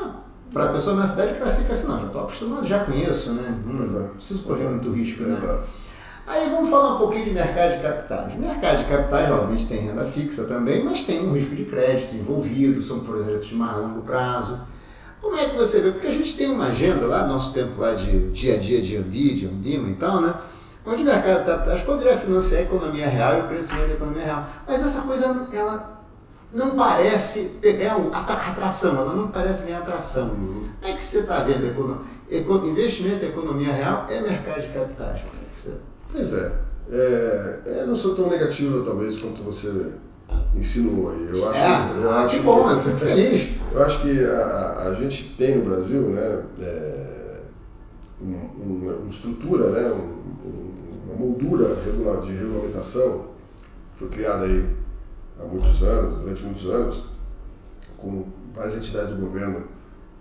[0.53, 3.31] para a pessoa na cidade que ela fica assim, não, já estou acostumado, já conheço,
[3.33, 3.57] né?
[3.65, 5.37] Hum, não preciso correr muito risco, né?
[5.37, 5.69] Exato.
[6.27, 8.35] Aí vamos falar um pouquinho de mercado de capitais.
[8.35, 12.81] Mercado de capitais, obviamente, tem renda fixa também, mas tem um risco de crédito envolvido,
[12.81, 14.59] são projetos de mais longo prazo.
[15.21, 15.91] Como é que você vê?
[15.91, 18.97] Porque a gente tem uma agenda lá, nosso tempo lá de dia a dia de
[18.97, 20.33] Ambi, de Ambima e tal, né?
[20.85, 24.23] Onde o mercado está capitais poderia financiar a economia real e o crescimento da economia
[24.23, 24.47] real.
[24.67, 26.01] Mas essa coisa, ela
[26.51, 27.97] não parece pegar
[28.51, 30.29] atração, ela não parece ganhar atração.
[30.29, 31.67] Como é que você está vendo?
[32.67, 35.21] Investimento em economia real é mercado de capitais.
[35.21, 35.90] Como é que você...
[36.11, 36.51] Pois é.
[36.91, 37.61] é.
[37.81, 39.91] Eu não sou tão negativo, talvez, quanto você
[40.55, 41.29] insinuou aí.
[41.33, 43.61] Eu acho, é, eu ah, acho que bom, eu fico feliz.
[43.71, 47.39] Eu acho que a, a gente tem no Brasil né, é,
[48.19, 48.43] uma,
[48.97, 49.89] uma, estrutura, né,
[51.05, 53.27] uma moldura de regulamentação,
[53.95, 54.65] foi criada aí
[55.39, 57.05] há muitos anos, durante muitos anos,
[57.95, 59.63] com várias entidades do governo,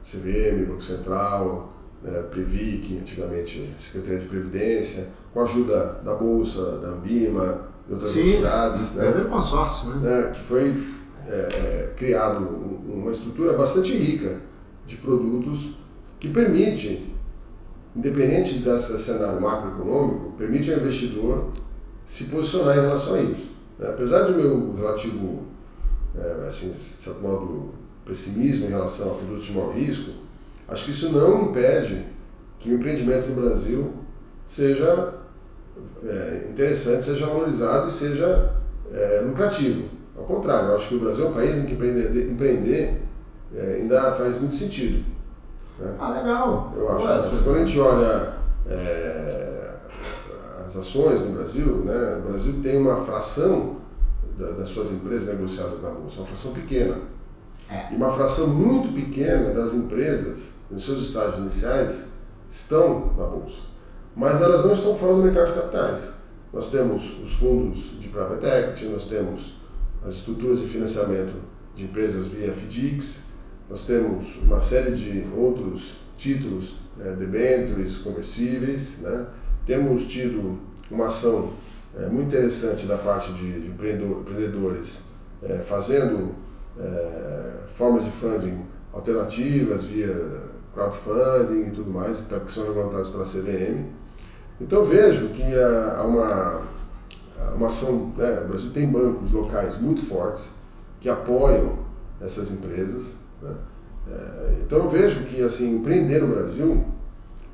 [0.05, 6.88] CVM, Banco Central, né, Previc, antigamente Secretaria de Previdência, com a ajuda da Bolsa, da
[6.88, 8.81] Ambima, em outras Sim, cidades.
[8.81, 10.09] um verdadeiro consórcio, né?
[10.09, 10.75] né, que foi
[11.27, 12.45] é, é, criado
[12.88, 14.40] uma estrutura bastante rica
[14.87, 15.73] de produtos
[16.19, 17.14] que permite,
[17.95, 21.51] independente desse cenário macroeconômico, permite ao investidor
[22.05, 23.53] se posicionar em relação a isso.
[23.79, 23.88] Né?
[23.88, 25.45] Apesar do meu relativo,
[26.16, 27.71] é, assim, de certo modo,
[28.05, 30.11] pessimismo em relação a produtos de maior risco,
[30.69, 32.05] acho que isso não impede
[32.59, 33.93] que o empreendimento no Brasil
[34.51, 35.15] seja
[36.03, 38.53] é, interessante, seja valorizado e seja
[38.93, 39.89] é, lucrativo.
[40.19, 43.03] Ao contrário, eu acho que o Brasil é um país em que empreender, empreender
[43.55, 45.05] é, ainda faz muito sentido.
[45.79, 45.95] Né?
[46.01, 46.75] Ah, legal.
[46.77, 47.07] Eu acho.
[47.07, 48.33] Mas quando a gente olha
[48.67, 49.75] é,
[50.67, 53.77] as ações no Brasil, né, o Brasil tem uma fração
[54.37, 56.99] da, das suas empresas negociadas na Bolsa, uma fração pequena.
[57.71, 57.93] É.
[57.93, 62.09] E uma fração muito pequena das empresas, nos seus estágios iniciais,
[62.49, 63.70] estão na Bolsa.
[64.14, 66.12] Mas elas não estão fora do mercado de capitais.
[66.53, 69.55] Nós temos os fundos de private equity, nós temos
[70.05, 71.35] as estruturas de financiamento
[71.77, 73.25] de empresas via FDICs,
[73.68, 79.27] nós temos uma série de outros títulos, é, debêntures, conversíveis, né?
[79.64, 80.59] temos tido
[80.90, 81.53] uma ação
[81.96, 85.03] é, muito interessante da parte de, de empreendedores
[85.42, 86.35] é, fazendo
[86.79, 90.14] é, formas de funding alternativas via
[90.75, 93.85] crowdfunding e tudo mais, até porque são regulamentados pela CVM.
[94.61, 96.62] Então vejo que há uma,
[97.57, 100.53] uma ação, né, o Brasil tem bancos locais muito fortes
[101.01, 101.79] que apoiam
[102.20, 103.16] essas empresas.
[103.42, 103.55] Né?
[104.11, 106.85] É, então eu vejo que assim, empreender no Brasil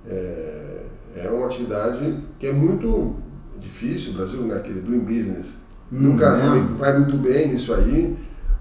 [0.07, 0.83] é,
[1.15, 3.15] é uma atividade que é muito
[3.59, 5.59] difícil, o Brasil, né, aquele doing business,
[5.93, 6.61] hum, nunca é.
[6.77, 8.17] vai muito bem nisso aí,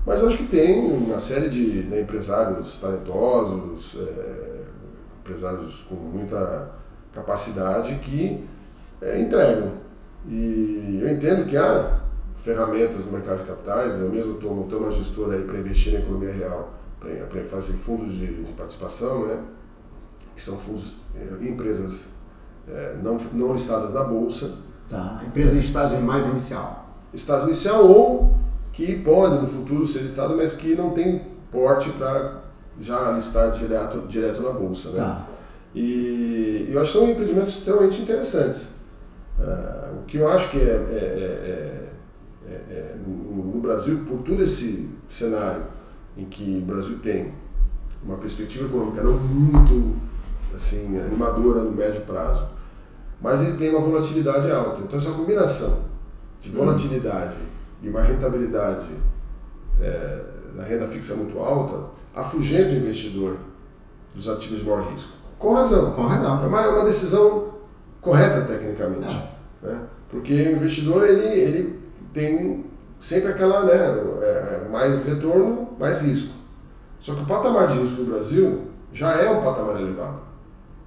[0.05, 4.65] mas eu acho que tem uma série de né, empresários talentosos, é,
[5.19, 6.71] empresários com muita
[7.15, 8.43] capacidade que
[9.01, 9.71] é, entregam.
[10.28, 11.99] E eu entendo que há
[12.36, 16.32] ferramentas no mercado de capitais, eu mesmo estou montando uma gestora para investir na economia
[16.32, 19.39] real, para fazer fundos de, de, participação, né,
[20.36, 22.10] que são fundos é, empresas
[22.67, 24.51] é, não, não listadas na Bolsa.
[24.89, 26.88] Tá, empresa em estágio mais inicial.
[27.13, 28.36] Estágio inicial ou
[28.71, 32.41] que pode no futuro ser listado, mas que não tem porte para
[32.80, 34.89] já listar direto, direto na Bolsa.
[34.89, 34.97] Né?
[34.97, 35.25] Tá.
[35.75, 38.69] E eu acho que são empreendimentos extremamente interessantes.
[39.38, 41.89] Uh, o que eu acho que é, é,
[42.47, 45.63] é, é no, no, Brasil, por todo esse cenário
[46.17, 47.33] em que o Brasil tem
[48.01, 49.97] uma perspectiva econômica não muito
[50.55, 52.47] assim, animadora no médio prazo,
[53.21, 54.81] mas ele tem uma volatilidade alta.
[54.81, 55.83] Então, essa combinação
[56.39, 57.35] de volatilidade
[57.81, 58.88] e uma rentabilidade
[60.55, 63.38] da renda fixa muito alta afugenta o investidor
[64.13, 65.24] dos ativos de maior risco.
[65.45, 65.91] Com razão.
[65.91, 66.43] Com razão.
[66.43, 67.49] É uma, é uma decisão
[68.01, 69.15] correta tecnicamente.
[69.63, 69.67] É.
[69.67, 69.81] Né?
[70.10, 71.79] Porque o investidor ele, ele
[72.12, 72.65] tem
[72.99, 73.75] sempre aquela, né,
[74.23, 76.34] é, é, mais retorno, mais risco.
[76.99, 80.21] Só que o patamar de risco do Brasil já é um patamar elevado.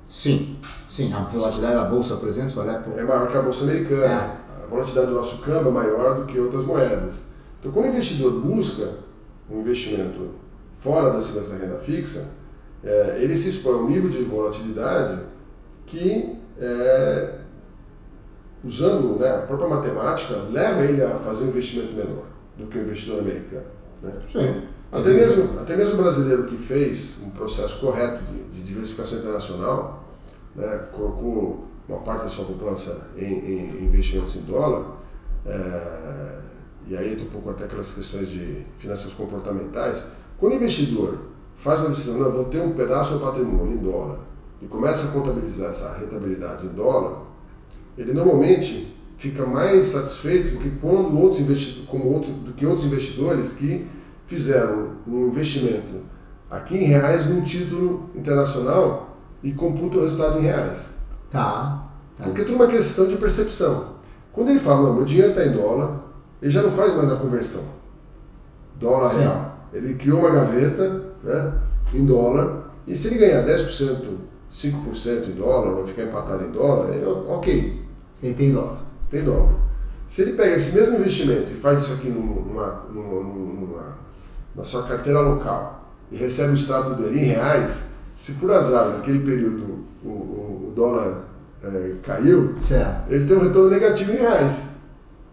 [0.08, 1.12] Sim, sim.
[1.12, 2.82] A volatilidade da Bolsa, por exemplo, olha...
[2.96, 4.04] é maior que a Bolsa Americana.
[4.04, 4.64] É.
[4.64, 7.22] A volatilidade do nosso câmbio é maior do que outras moedas.
[7.60, 8.88] Então, quando o investidor busca
[9.48, 10.30] um investimento
[10.80, 12.26] fora da segurança da renda fixa,
[12.84, 15.20] é, ele se expõe a um nível de volatilidade
[15.86, 17.34] que, é,
[18.64, 22.82] usando né, a própria matemática, leva ele a fazer um investimento menor do que o
[22.82, 23.66] investidor americano.
[24.02, 24.12] Né?
[24.32, 24.62] Sim.
[24.90, 30.04] Até mesmo, até mesmo o brasileiro que fez um processo correto de, de diversificação internacional,
[30.56, 34.96] né, colocou uma parte da sua poupança em, em investimentos em dólar,
[35.46, 36.38] é,
[36.86, 40.06] e aí entra um pouco até aquelas questões de finanças comportamentais,
[40.38, 41.18] quando o investidor
[41.58, 44.20] faz uma decisão, não, vou ter um pedaço do patrimônio em dólar
[44.62, 47.22] e começa a contabilizar essa rentabilidade em dólar,
[47.96, 52.86] ele normalmente fica mais satisfeito do que quando outros investidores, como outro, do que outros
[52.86, 53.86] investidores que
[54.26, 55.96] fizeram um investimento
[56.48, 60.92] aqui em reais num título internacional e computam o resultado em reais.
[61.28, 61.88] Tá.
[62.16, 62.24] tá.
[62.24, 63.94] Porque tem uma questão de percepção.
[64.32, 65.98] Quando ele fala, não, meu dinheiro está em dólar,
[66.40, 67.62] ele já não faz mais a conversão.
[68.78, 69.18] Dólar Sim.
[69.18, 69.58] real.
[69.72, 71.52] Ele criou uma gaveta né,
[71.94, 73.98] em dólar, e se ele ganhar 10%,
[74.50, 77.82] 5% em dólar, ou ficar empatado em dólar, ele, ok.
[78.22, 78.78] Ele tem dólar.
[79.10, 79.54] Tem dólar.
[80.08, 83.98] Se ele pega esse mesmo investimento e faz isso aqui numa, numa, numa,
[84.56, 87.82] na sua carteira local e recebe o extrato dele em reais,
[88.16, 91.24] se por azar naquele período o, o, o dólar
[91.62, 93.12] é, caiu, certo.
[93.12, 94.62] ele tem um retorno negativo em reais.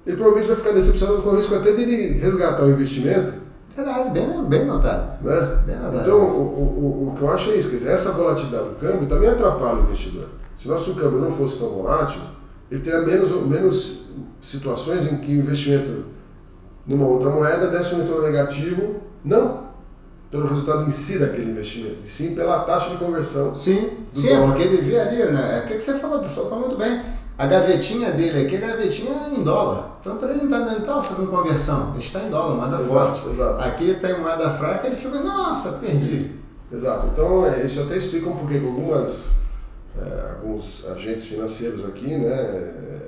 [0.05, 3.44] Ele provavelmente vai ficar decepcionado com o risco até dele resgatar o investimento
[3.75, 5.21] Verdade, bem, bem notado.
[5.21, 5.59] Né?
[5.65, 6.01] Bem notado.
[6.01, 9.07] Então, o, o, o, que eu acho é isso, quer dizer, essa volatilidade do câmbio
[9.07, 10.29] também atrapalha o investidor.
[10.55, 12.21] Se nosso câmbio não fosse tão volátil,
[12.71, 14.05] ele terá menos, menos
[14.39, 16.05] situações em que o investimento
[16.87, 19.65] numa outra moeda desse um retorno negativo, não
[20.31, 23.55] pelo resultado em si daquele investimento, e sim pela taxa de conversão.
[23.55, 24.47] Sim, sim, dólar.
[24.47, 25.59] porque ele vê ali, né?
[25.59, 27.01] É o que você falou, o pessoal falou muito bem.
[27.37, 29.97] A gavetinha dele aqui, a gavetinha é em dólar.
[29.99, 33.29] Então, para ele não está tá fazendo conversão, ele está em dólar, moeda exato, forte.
[33.29, 33.63] Exato.
[33.63, 36.31] Aqui ele está em moeda fraca, ele fica, nossa, perdi.
[36.71, 37.07] Exato.
[37.07, 39.35] Então, é, isso até explica um porquê que algumas,
[39.99, 43.01] é, alguns agentes financeiros aqui né, é,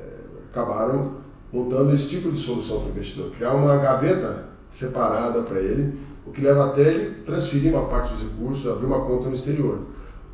[0.51, 1.13] acabaram
[1.51, 3.31] montando esse tipo de solução para o investidor.
[3.31, 8.23] Criar uma gaveta separada para ele, o que leva até ele transferir uma parte dos
[8.23, 9.79] recursos, abrir uma conta no exterior.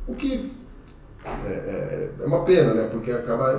[0.08, 0.52] O que
[1.24, 2.88] é, é, é uma pena, né?
[2.90, 3.58] Porque acaba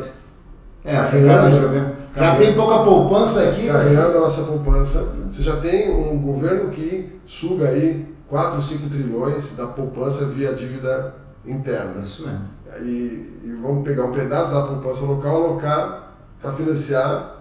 [0.85, 1.95] é, você acaba jogando.
[2.15, 3.67] Já tem pouca poupança aqui.
[3.67, 5.05] Carregando a nossa poupança.
[5.27, 11.15] Você já tem um governo que suga aí 4, 5 trilhões da poupança via dívida
[11.45, 12.01] interna.
[12.01, 12.55] Isso mesmo.
[12.81, 17.33] E, e vamos pegar um pedaço da poupança local, alocar para financiar.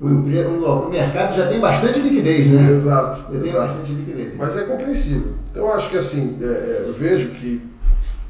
[0.00, 2.72] O, o, mercado já tem bastante liquidez, né?
[2.72, 3.32] Exato.
[3.32, 3.66] Já tem exato.
[3.66, 4.36] bastante liquidez.
[4.36, 5.34] Mas é compreensível.
[5.50, 7.62] Então eu acho que assim, é, é, eu vejo que,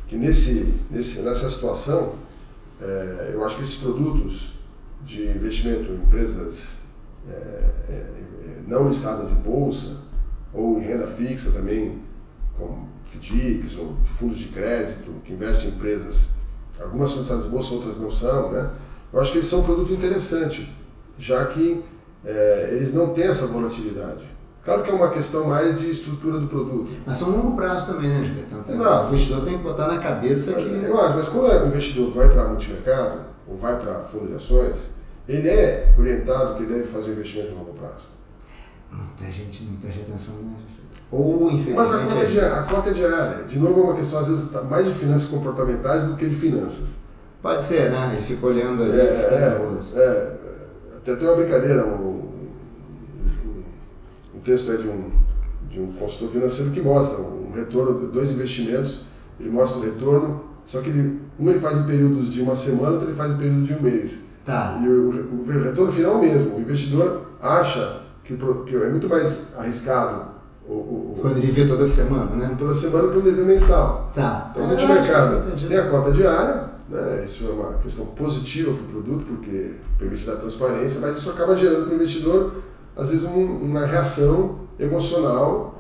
[0.06, 2.12] que nesse, nesse, nessa situação
[2.80, 4.54] é, eu acho que esses produtos
[5.04, 6.78] de investimento em empresas
[7.28, 9.96] é, é, é, não listadas em bolsa
[10.52, 12.02] ou em renda fixa também,
[12.56, 16.28] como FDICs ou fundos de crédito que investem em empresas,
[16.80, 18.70] algumas são listadas em bolsa, outras não são, né?
[19.12, 20.74] Eu acho que eles são um produto interessante,
[21.18, 21.82] já que
[22.24, 24.33] é, eles não têm essa volatilidade.
[24.64, 26.90] Claro que é uma questão mais de estrutura do produto.
[27.04, 28.52] Mas são longo prazo também, né, Juventus?
[28.52, 29.04] Então, Exato.
[29.04, 30.84] O investidor tem que botar na cabeça mas, que.
[30.84, 34.90] Eu acho, mas quando o investidor vai para multimercado, ou vai para fundo de ações,
[35.28, 38.08] ele é orientado que deve fazer investimento de longo prazo.
[38.90, 40.56] Muita gente não presta atenção, né?
[41.10, 41.76] Ou, infelizmente.
[41.76, 43.44] Mas a conta, é diária, a conta é diária.
[43.44, 46.34] De novo, é uma questão, às vezes, tá mais de finanças comportamentais do que de
[46.34, 46.88] finanças.
[47.42, 48.14] Pode ser, né?
[48.14, 48.98] Ele fica olhando ali.
[48.98, 50.32] É, é, é,
[50.96, 52.13] até tem uma brincadeira, um
[54.44, 55.10] texto aí de um
[55.74, 59.00] de um consultor financeiro que mostra um retorno de dois investimentos,
[59.40, 62.92] ele mostra o retorno, só que ele, um ele faz em períodos de uma semana,
[62.92, 64.20] outro ele faz em período de um mês.
[64.44, 64.78] Tá.
[64.82, 66.56] E o, o, retorno final mesmo.
[66.56, 70.34] O investidor acha que, que é muito mais arriscado
[70.68, 72.54] o, o, quando ele vê toda semana, né?
[72.58, 74.12] Toda semana quando ele vê mensal.
[74.14, 74.52] Tá.
[74.54, 77.22] Então, no mercado tem a cota diária, né?
[77.24, 81.56] isso é uma questão positiva para o produto, porque permite dar transparência, mas isso acaba
[81.56, 82.52] gerando para o investidor,
[82.96, 85.74] às vezes, um, uma reação emocional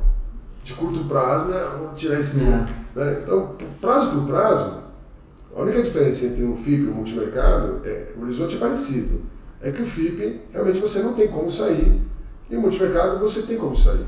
[0.62, 1.78] de curto prazo, né?
[1.78, 2.66] Vou tirar esse é.
[2.94, 3.20] né?
[3.22, 4.84] Então, prazo por prazo,
[5.54, 9.22] a única diferença entre um FIP e um multimercado é o horizonte é parecido.
[9.60, 12.02] É que o FIP realmente você não tem como sair
[12.50, 14.06] e o multimercado você tem como sair.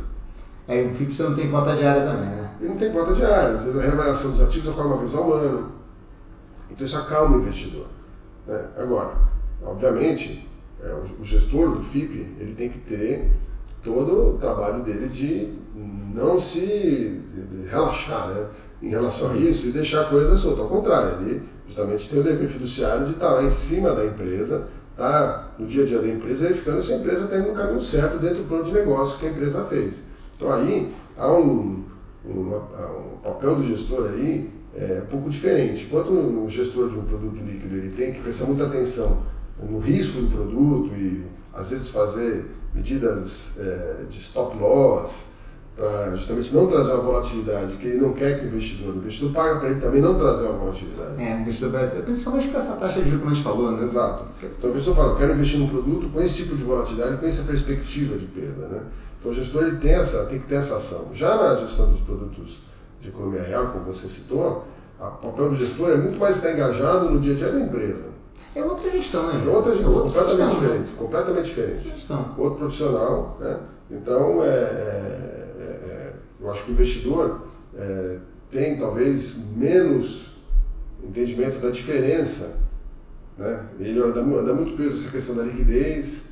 [0.67, 2.51] É, o FIP você não tem cota diária também, né?
[2.61, 3.55] E não tem cota diária.
[3.55, 5.73] Às vezes a reavaliação dos ativos ocorre uma vez ao ano.
[6.71, 7.87] Então isso acalma o investidor.
[8.47, 8.65] Né?
[8.77, 9.13] Agora,
[9.63, 10.49] obviamente,
[10.83, 13.31] é, o gestor do FIP ele tem que ter
[13.83, 15.53] todo o trabalho dele de
[16.15, 17.23] não se
[17.71, 18.47] relaxar né,
[18.83, 20.63] em relação a isso e deixar a coisa solta.
[20.63, 24.67] Ao contrário, ele justamente tem o dever fiduciário de estar lá em cima da empresa,
[24.97, 27.81] tá no dia a dia da empresa, verificando se a empresa está indo no caminho
[27.81, 30.03] certo dentro do plano de negócio que a empresa fez.
[30.37, 31.85] Então aí há um,
[32.25, 35.85] um, um papel do gestor aí é um pouco diferente.
[35.85, 39.23] Enquanto o gestor de um produto líquido ele tem que prestar muita atenção
[39.63, 45.25] no risco do produto e às vezes fazer medidas é, de stop loss,
[45.77, 49.33] para justamente não trazer uma volatilidade que ele não quer que o investidor, o investidor
[49.33, 51.23] paga para ele também não trazer uma volatilidade.
[51.23, 53.85] É, o investidor brasileiro, principalmente com essa taxa de juros que a gente falou, né?
[53.85, 54.25] Exato.
[54.43, 57.27] Então o investidor fala, eu quero investir num produto com esse tipo de volatilidade, com
[57.27, 58.83] essa perspectiva de perda, né?
[59.21, 61.11] Então o gestor ele tem, essa, tem que ter essa ação.
[61.13, 62.63] Já na gestão dos produtos
[62.99, 64.65] de economia real, como você citou,
[64.99, 68.16] o papel do gestor é muito mais estar engajado no dia a dia da empresa.
[68.57, 69.45] É outra gestão, né?
[69.45, 70.91] É outra gestão, é outra completamente gestão, diferente.
[70.91, 70.97] Né?
[70.97, 71.89] Completamente diferente.
[71.91, 72.35] Gestão.
[72.39, 73.61] Outro profissional, né?
[73.91, 77.43] Então, é, é, é, é eu acho que o investidor
[77.77, 78.17] é,
[78.51, 80.39] tem talvez menos
[81.05, 82.59] entendimento da diferença.
[83.37, 83.67] Né?
[83.79, 86.25] Ele anda, anda muito preso essa questão da liquidez,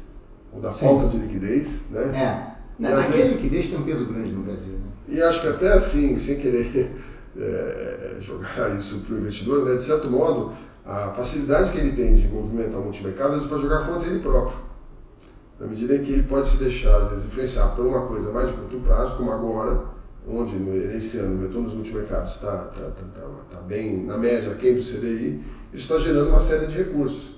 [0.50, 0.86] ou da Sim.
[0.86, 1.90] falta de liquidez.
[1.90, 2.04] Né?
[2.14, 2.54] É.
[2.78, 4.72] Na, aqui vezes, liquidez tem um peso grande no Brasil.
[4.72, 4.90] Né?
[5.08, 6.90] E acho que até assim, sem querer
[8.20, 9.76] jogar isso para o investidor, né?
[9.76, 10.54] de certo modo,
[10.84, 14.20] a facilidade que ele tem de movimentar o multimercado, às vezes para jogar contra ele
[14.20, 14.58] próprio.
[15.58, 18.48] Na medida em que ele pode se deixar, às vezes, influenciar por uma coisa mais
[18.48, 19.84] de curto prazo, como agora,
[20.28, 20.56] onde
[20.96, 24.74] esse ano o retorno dos multimercados está tá, tá, tá, tá, bem na média, aquém
[24.74, 27.34] do CDI, isso está gerando uma série de recursos.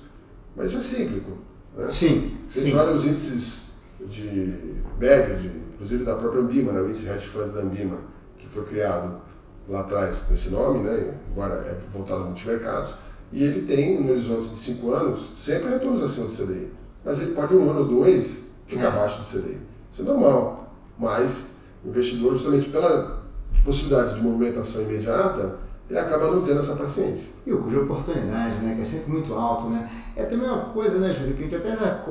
[0.56, 1.32] Mas isso é cíclico.
[1.76, 1.88] Né?
[1.88, 2.36] Sim.
[2.48, 2.76] Você sim.
[2.76, 3.66] olha os índices
[4.08, 4.54] de
[4.98, 6.80] média, de, inclusive da própria Ambima, né?
[6.80, 7.98] o índice Hedge Funds da Ambima,
[8.38, 9.20] que foi criado
[9.68, 11.14] lá atrás com esse nome, né?
[11.32, 12.96] agora é voltado a multimercados,
[13.32, 16.70] E ele tem, no horizonte de 5 anos, sempre retornos acima do CDI.
[17.04, 18.86] Mas ele pode, um ano ou dois, ficar é.
[18.88, 19.58] abaixo do CDI.
[19.92, 20.72] Isso é normal.
[20.98, 21.50] Mas
[21.84, 23.22] o investidor, justamente pela
[23.64, 25.56] possibilidade de movimentação imediata,
[25.88, 27.34] ele acaba não tendo essa paciência.
[27.46, 29.88] E o cuja oportunidade, né, que é sempre muito alto, né?
[30.16, 32.04] É também uma coisa, né, Júlio, que a gente até já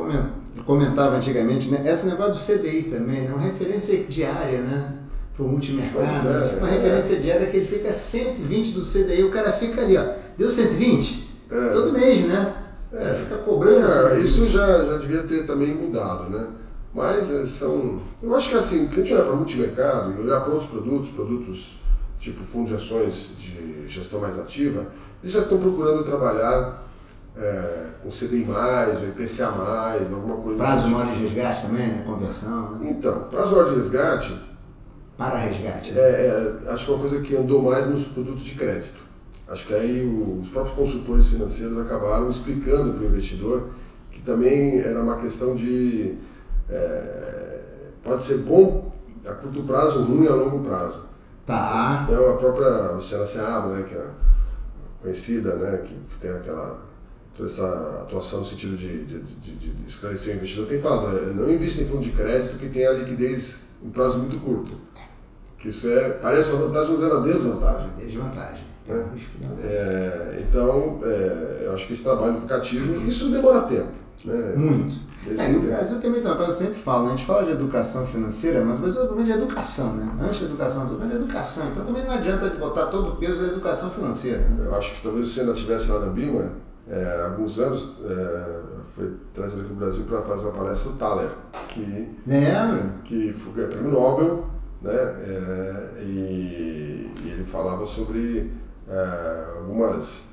[0.66, 1.82] comentava antigamente, né?
[1.86, 3.34] Esse negócio do CDI também, né?
[3.34, 4.93] Uma referência diária, né?
[5.36, 6.27] Para o multimercado.
[6.27, 6.71] É, uma é.
[6.71, 10.05] referência diária que ele fica 120 do CDI, o cara fica ali, ó.
[10.38, 11.29] Deu 120?
[11.51, 11.69] É.
[11.69, 12.53] Todo mês, né?
[12.93, 13.09] É.
[13.13, 13.86] Fica cobrando.
[13.86, 16.47] É, isso já, já devia ter também mudado, né?
[16.93, 17.99] Mas é, são.
[18.23, 21.11] Eu acho que assim, que a gente olhar para multimercado e olhar para outros produtos,
[21.11, 21.77] produtos
[22.19, 24.88] tipo fundo de ações de gestão mais ativa,
[25.21, 26.86] eles já estão procurando trabalhar
[27.38, 29.45] é, com CDI, ou IPCA,
[30.13, 30.89] alguma coisa Prazo assim.
[30.89, 32.03] maior de resgate também, né?
[32.05, 32.71] Conversão.
[32.71, 32.89] Né?
[32.91, 34.55] Então, prazo maior de resgate.
[35.18, 35.93] Para resgate.
[35.93, 36.01] Né?
[36.01, 39.03] É, é, acho que é uma coisa que andou mais nos produtos de crédito.
[39.47, 40.05] Acho que aí
[40.41, 43.70] os próprios consultores financeiros acabaram explicando para o investidor
[44.11, 46.16] que também era uma questão de.
[46.70, 47.59] É,
[48.03, 48.91] pode ser bom
[49.26, 51.05] a curto prazo, ruim a longo prazo.
[51.45, 52.05] Tá.
[52.07, 54.07] Então a própria Luciana Seabra, né, que é
[55.01, 56.84] conhecida, né, que tem aquela
[57.36, 61.51] toda essa atuação no sentido de, de, de, de esclarecer o investidor, tem falado, não
[61.51, 64.74] invista em fundo de crédito que tem a liquidez em prazo muito curto.
[65.66, 67.89] Que isso é, parece uma vantagem, mas é uma desvantagem.
[67.97, 68.66] Desvantagem.
[68.88, 69.03] Né?
[69.63, 73.89] É, então, é, eu acho que esse trabalho educativo, isso demora tempo.
[74.26, 74.53] Né?
[74.55, 74.95] Muito.
[75.28, 77.13] É, no Brasil também tem uma coisa que eu sempre falo, né?
[77.13, 80.07] a gente fala de educação financeira, mas mais ou menos de educação, né?
[80.22, 81.68] Antes da educação, também de educação.
[81.72, 84.38] Então também não adianta botar todo o peso da educação financeira.
[84.38, 84.68] Né?
[84.68, 86.51] Eu acho que talvez você ainda estivesse lá na Bima,
[86.88, 88.59] é, há alguns anos, é,
[88.93, 91.32] foi trazido aqui no Brasil para fazer uma palestra do Thaler,
[91.70, 92.97] que, Lembra?
[93.03, 94.93] que foi é, prêmio Nobel, né?
[94.93, 98.51] É, e, e, ele falava sobre
[98.88, 100.26] é, algumas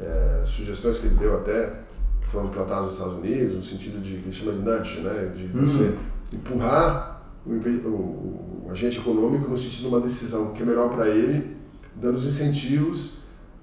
[0.00, 1.82] é, sugestões que ele deu até
[2.20, 5.32] que foram implantados nos Estados Unidos, no sentido de que chama de nudge, né?
[5.34, 5.66] de uhum.
[5.66, 5.94] você
[6.32, 11.08] empurrar o, o, o, agente econômico no sentido de uma decisão que é melhor para
[11.08, 11.56] ele,
[11.94, 13.14] dando os incentivos,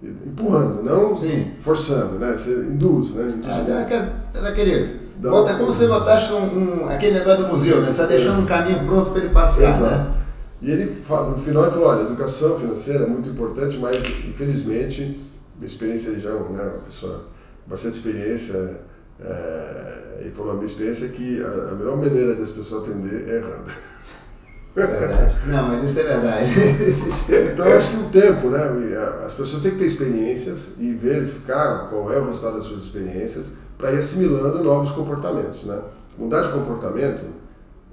[0.02, 1.52] empurrando, não Sim.
[1.60, 2.38] forçando, né?
[2.38, 3.34] Você induz, né?
[3.36, 7.86] Induz, é, daquele, Bota, é como se botasse um, um, aquele negócio do museu, né?
[7.86, 9.96] Você está deixando um caminho pronto para ele passear, Exato.
[9.96, 10.14] né?
[10.62, 15.20] E ele, no final, ele falou, olha, educação financeira é muito importante, mas, infelizmente,
[15.58, 17.26] minha experiência já, né, uma pessoa
[17.68, 18.78] bastante experiência
[19.22, 23.30] é, e falou a minha experiência é que a, a melhor maneira das pessoas aprender
[23.30, 23.72] é errando.
[24.76, 25.36] Verdade.
[25.48, 26.52] Não, mas isso é verdade.
[27.54, 28.62] então eu acho que o tempo, né?
[29.26, 33.54] As pessoas têm que ter experiências e verificar qual é o resultado das suas experiências
[33.80, 35.80] para ir assimilando novos comportamentos, né?
[36.18, 37.26] Mudar de comportamento,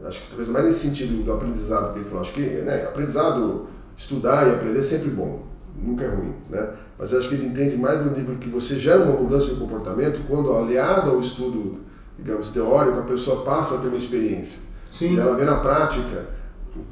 [0.05, 3.69] acho que talvez mais nesse sentido do aprendizado que ele falou, acho que né, aprendizado,
[3.97, 5.45] estudar e aprender é sempre bom,
[5.81, 6.71] nunca é ruim, né?
[6.99, 10.27] mas acho que ele entende mais no nível que você gera uma mudança de comportamento
[10.27, 11.77] quando, aliado ao estudo,
[12.19, 14.63] digamos, teórico, a pessoa passa a ter uma experiência.
[14.91, 15.15] Sim.
[15.15, 16.27] E ela vê na prática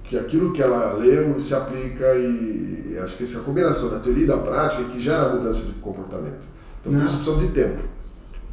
[0.05, 4.27] que aquilo que ela leu se aplica e acho que essa combinação da teoria e
[4.27, 6.47] da prática é que gera a mudança de comportamento.
[6.81, 7.94] Então, por isso precisa de tempo.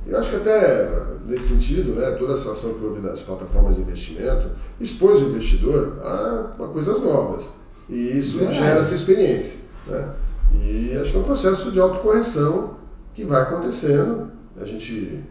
[0.05, 3.81] Eu acho que até nesse sentido, né, toda essa ação que houve das plataformas de
[3.81, 4.49] investimento
[4.79, 7.49] expôs o investidor a, a coisas novas.
[7.89, 9.59] E isso gera essa experiência.
[9.87, 10.09] Né?
[10.53, 12.75] E acho que é um processo de autocorreção
[13.13, 14.31] que vai acontecendo.
[14.59, 15.23] A gente,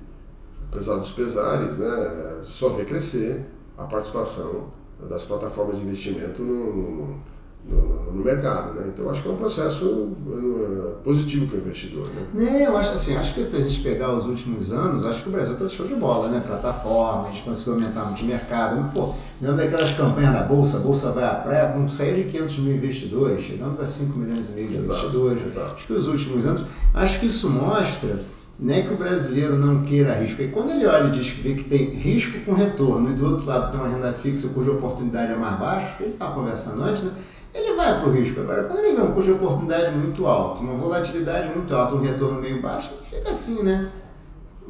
[0.70, 3.44] apesar dos pesares, né, só vê crescer
[3.76, 4.68] a participação
[5.08, 7.22] das plataformas de investimento no, no
[7.68, 8.86] no, no, mercado, né?
[8.88, 12.62] Então acho que é um processo uh, positivo para o investidor, né?
[12.62, 15.28] É, eu acho assim, acho que para a gente pegar os últimos anos, acho que
[15.28, 16.42] o Brasil está show de bola, né?
[16.44, 18.92] Plataforma, a gente conseguiu aumentar muito o mercado.
[18.92, 22.58] Pô, lembra daquelas campanhas da Bolsa, a Bolsa vai à praia, não saiu de 500
[22.58, 25.46] mil investidores, chegamos a 5 milhões e meio de exato, investidores.
[25.46, 25.74] Exato.
[25.74, 28.18] Acho que os últimos anos, acho que isso mostra
[28.60, 30.42] né, que o brasileiro não queira risco.
[30.42, 33.24] E quando ele olha e diz que vê que tem risco com retorno e do
[33.24, 36.34] outro lado tem uma renda fixa cuja oportunidade é mais baixa, que a gente estava
[36.34, 37.12] conversando antes, né?
[37.52, 38.40] Ele vai para o risco.
[38.40, 42.00] Agora, quando ele vê um custo de oportunidade muito alto, uma volatilidade muito alta, um
[42.00, 43.90] retorno meio baixo, fica assim, né?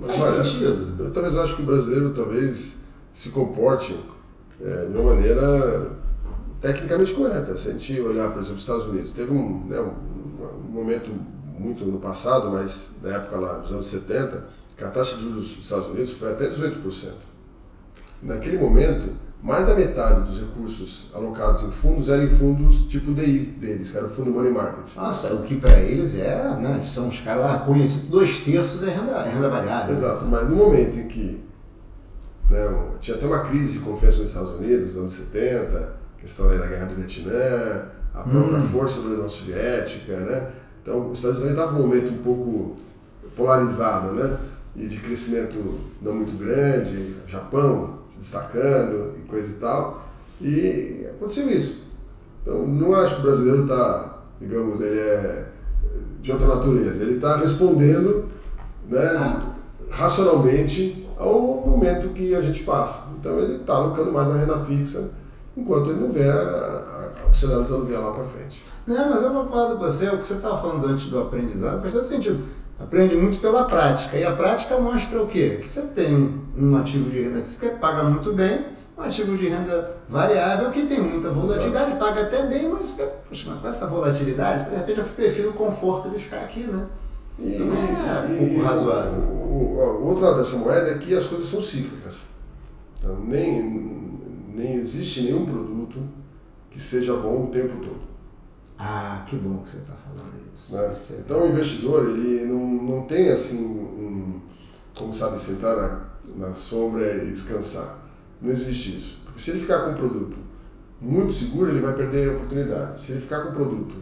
[0.01, 1.05] Faz Mas, olha, sentido.
[1.05, 2.77] Eu talvez acho que o brasileiro talvez
[3.13, 3.95] se comporte
[4.61, 5.93] é, de uma maneira
[6.61, 7.57] tecnicamente correta.
[7.57, 11.11] Se a gente olhar, por exemplo, os Estados Unidos, teve um, né, um, um momento
[11.59, 14.45] muito no passado, mas na época lá, dos anos 70,
[14.77, 17.11] que a taxa de juros dos Estados Unidos foi até 18%.
[18.23, 19.11] Naquele momento,
[19.43, 23.97] mais da metade dos recursos alocados em fundos eram em fundos tipo DI deles, que
[23.97, 24.95] era o fundo Money Market.
[24.95, 28.91] Nossa, o que para eles é, né, são os caras lá conhecidos, dois terços é
[28.91, 29.97] renda, é renda variável.
[29.97, 31.43] Exato, mas no momento em que
[32.51, 36.67] né, tinha até uma crise de confiança nos Estados Unidos, nos anos 70, questão da
[36.67, 38.69] guerra do Vietnã, a própria hum.
[38.69, 40.51] força da União Soviética, né?
[40.83, 42.77] Então, os Estados Unidos estavam num momento um pouco
[43.35, 44.37] polarizada, né?
[44.77, 45.59] E de crescimento
[46.01, 50.07] não muito grande, Japão se destacando e coisa e tal.
[50.41, 51.85] E aconteceu isso.
[52.43, 55.47] Então, não acho que o brasileiro está, digamos, ele é
[56.21, 57.03] de outra natureza.
[57.03, 58.29] Ele está respondendo
[58.89, 59.39] né,
[59.91, 63.09] racionalmente ao momento que a gente passa.
[63.19, 65.11] Então, ele está alocando mais na renda fixa,
[65.57, 67.11] enquanto ele não vê a, a,
[67.69, 68.65] não vier lá para frente.
[68.87, 70.09] Não, mas eu concordo com você.
[70.09, 72.43] O que você estava falando antes do aprendizado faz todo sentido.
[72.81, 74.17] Aprende muito pela prática.
[74.17, 75.59] E a prática mostra o quê?
[75.61, 78.65] Que você tem um ativo de renda que paga muito bem
[79.01, 83.49] um ativo de renda variável que tem muita volatilidade, paga até bem, mas você, poxa,
[83.51, 86.87] mas com essa volatilidade, de repente eu prefiro o conforto de ficar aqui, né?
[87.39, 89.23] E, não é um pouco razoável.
[89.23, 92.25] O, o, outro lado dessa moeda é que as coisas são cíclicas.
[92.99, 95.99] Então, nem, nem existe nenhum produto
[96.71, 98.11] que seja bom o tempo todo.
[98.79, 100.50] Ah, que bom que você está falando isso.
[100.71, 100.91] Né?
[101.19, 104.41] então o investidor ele não, não tem assim um,
[104.95, 107.99] como sabe, sentar na, na sombra e descansar.
[108.41, 109.19] Não existe isso.
[109.25, 110.37] Porque se ele ficar com um produto
[111.01, 113.01] muito seguro, ele vai perder a oportunidade.
[113.01, 113.97] Se ele ficar com um produto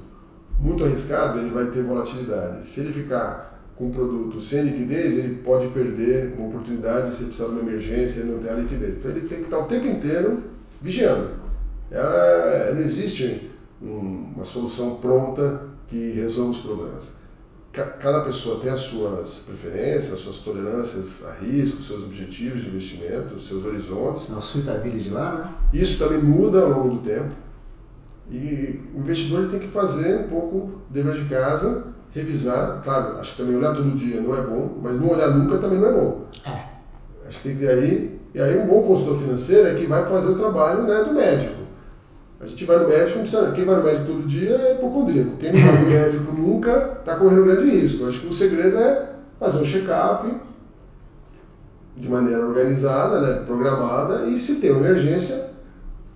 [0.59, 2.67] muito arriscado, ele vai ter volatilidade.
[2.67, 7.27] Se ele ficar com um produto sem liquidez, ele pode perder uma oportunidade se ele
[7.27, 8.97] precisar de uma emergência e não tem a liquidez.
[8.97, 10.43] Então ele tem que estar o tempo inteiro
[10.81, 11.31] vigiando.
[11.91, 17.19] É, não existe uma solução pronta que resolva os problemas
[17.73, 23.39] cada pessoa tem as suas preferências, as suas tolerâncias a risco, seus objetivos de investimento,
[23.41, 24.31] seus horizontes.
[24.37, 25.55] A suitability lá, né?
[25.73, 27.31] Isso também muda ao longo do tempo.
[28.31, 32.83] E o investidor tem que fazer um pouco dever de casa, revisar.
[32.83, 35.79] Claro, acho que também olhar todo dia não é bom, mas não olhar nunca também
[35.79, 36.27] não é bom.
[36.45, 36.65] É.
[37.27, 38.21] Acho que tem que ter aí.
[38.35, 41.58] E aí um bom consultor financeiro é que vai fazer o trabalho né, do médico.
[42.41, 45.37] A gente vai no médico, precisa, quem vai no médico todo dia é hipocondríaco.
[45.39, 48.07] Quem não vai no médico nunca está correndo grande risco.
[48.07, 49.11] Acho que o segredo é
[49.41, 50.33] fazer um check-up
[51.97, 55.51] de maneira organizada, né, programada, e se tem uma emergência,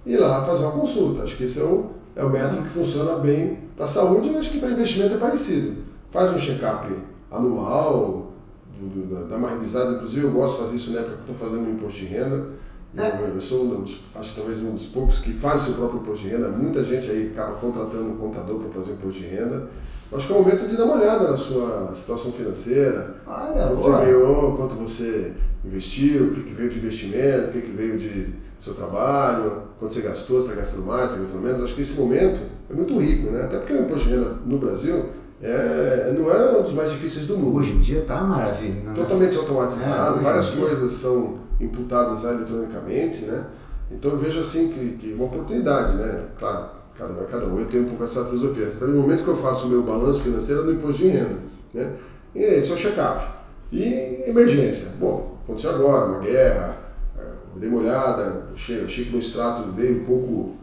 [0.06, 1.24] ir lá fazer uma consulta.
[1.24, 4.36] Acho que esse é o, é o método que funciona bem para a saúde e
[4.36, 5.82] acho que para investimento é parecido.
[6.12, 6.86] Faz um check-up
[7.32, 8.32] anual,
[8.78, 11.32] do, do, da, da uma revisada, inclusive eu gosto de fazer isso na época que
[11.32, 12.46] estou fazendo o imposto de renda
[12.94, 16.00] eu, eu sou um dos, acho talvez um dos poucos que faz o seu próprio
[16.00, 16.48] imposto de renda.
[16.48, 19.68] Muita gente aí acaba contratando um contador para fazer o imposto de renda.
[20.12, 23.14] Acho que é o momento de dar uma olhada na sua situação financeira.
[23.26, 25.32] Olha, quanto você ganhou, quanto você
[25.64, 29.94] investiu, o que, que veio de investimento, o que, que veio de seu trabalho, quanto
[29.94, 31.64] você gastou, se está gastando mais, está gastando menos.
[31.64, 33.42] Acho que esse momento é muito rico, né?
[33.44, 35.06] Até porque o imposto de renda no Brasil
[35.42, 37.56] é, não é um dos mais difíceis do mundo.
[37.56, 38.80] Hoje em dia está maravilha.
[38.84, 38.92] Né?
[38.94, 43.46] Totalmente automatizado, é, várias coisas são imputadas eletronicamente, né?
[43.90, 46.26] Então eu vejo assim que, que uma oportunidade, né?
[46.38, 47.58] Claro, cada um é cada um.
[47.58, 48.66] Eu tenho um pouco essa filosofia.
[48.66, 51.36] Está no momento que eu faço o meu balanço financeiro no imposto de renda,
[51.74, 51.92] né?
[52.34, 53.42] E esse é o check-up.
[53.70, 54.92] E emergência.
[54.98, 56.78] Bom, aconteceu agora, uma guerra,
[57.18, 57.22] é,
[57.54, 60.56] eu dei uma olhada, achei, achei que meu extrato veio um pouco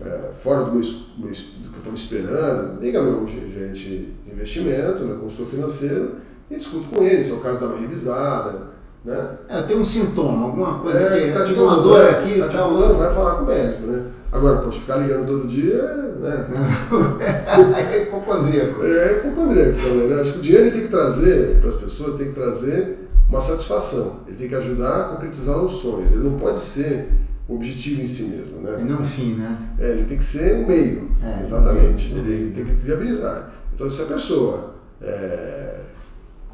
[0.00, 2.80] é, fora do, meu, do que eu estava esperando.
[2.80, 6.16] Liga meu gerente de investimento, meu consultor financeiro,
[6.50, 8.72] e discuto com ele se é o caso de dar uma revisada,
[9.04, 9.30] né?
[9.48, 12.38] É, tem um sintoma, alguma coisa é, que, que tá te uma dor aqui.
[12.38, 14.02] Tá te tá vai falar com o médico, né?
[14.30, 15.82] Agora, poxa, ficar ligando todo dia,
[16.20, 16.46] né?
[17.92, 18.82] é hipocondríaco.
[18.82, 20.20] É hipocondríaco também, né?
[20.20, 24.20] Acho que o dinheiro tem que trazer, para as pessoas, tem que trazer uma satisfação.
[24.26, 26.12] Ele tem que ajudar a concretizar os sonhos.
[26.12, 27.08] Ele não pode ser
[27.48, 28.76] o objetivo em si mesmo, né?
[28.80, 29.58] E não um fim, né?
[29.78, 32.12] É, ele tem que ser um meio, é, exatamente.
[32.12, 33.52] Ele tem que viabilizar.
[33.74, 35.80] Então, se a pessoa é,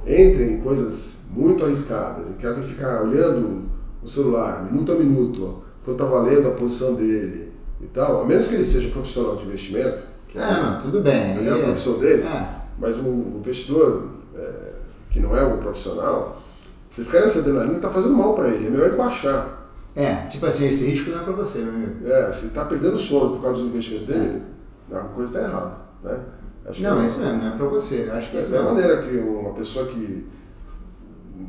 [0.06, 3.68] entra em coisas muito arriscadas e quer ficar olhando
[4.02, 8.48] o celular minuto a minuto, quando está valendo a posição dele e tal, a menos
[8.48, 11.46] que ele seja profissional de investimento, que ah, tudo bem.
[11.46, 12.48] é a profissão dele, é.
[12.78, 14.72] mas um investidor é,
[15.10, 16.42] que não é um profissional,
[16.90, 19.70] se ficar nessa adrenalina, está fazendo mal para ele, é melhor ele baixar.
[19.94, 22.06] É, tipo assim, esse risco não é para você, meu amigo.
[22.06, 24.42] É, se está perdendo sono por causa dos investimentos dele,
[24.90, 24.94] é.
[24.94, 25.76] alguma coisa está errada.
[26.04, 26.18] Né?
[26.66, 28.10] Acho não, é isso mesmo, não é para você.
[28.12, 30.26] Acho que é, é a maneira que uma pessoa que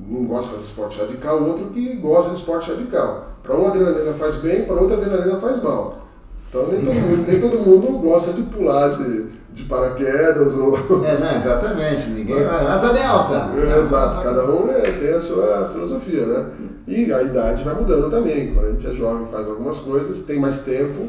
[0.10, 3.28] um gosta de fazer esporte radical, o outro que gosta de esporte radical.
[3.42, 6.08] Para um adrenalina faz bem, para outro adrenalina faz mal.
[6.50, 10.78] Então nem todo mundo, nem todo mundo gosta de pular de, de paraquedas ou.
[11.06, 12.10] É, não, exatamente.
[12.10, 12.44] Ninguém.
[12.44, 13.52] Asa delta!
[13.56, 16.46] É, exato, cada um é, tem a sua filosofia, né?
[16.88, 18.54] E a idade vai mudando também.
[18.54, 21.08] Quando a gente é jovem faz algumas coisas, tem mais tempo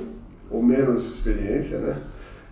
[0.51, 1.97] ou menos experiência, né?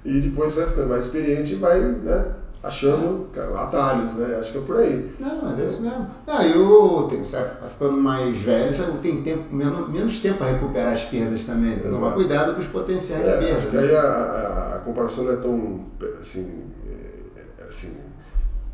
[0.05, 2.25] E depois vai ficando mais experiente e vai, né?
[2.63, 4.37] Achando atalhos, né?
[4.39, 5.15] Acho que é por aí.
[5.19, 6.11] Não, mas é isso mesmo.
[6.27, 10.93] Não, eu você vai ficando mais velho, você tem tempo, menos, menos tempo para recuperar
[10.93, 11.79] as perdas também.
[11.79, 13.59] Tomar cuidado com os potenciais é, de perda.
[13.59, 15.87] Acho que aí a, a, comparação não é tão
[16.21, 17.97] assim, é, assim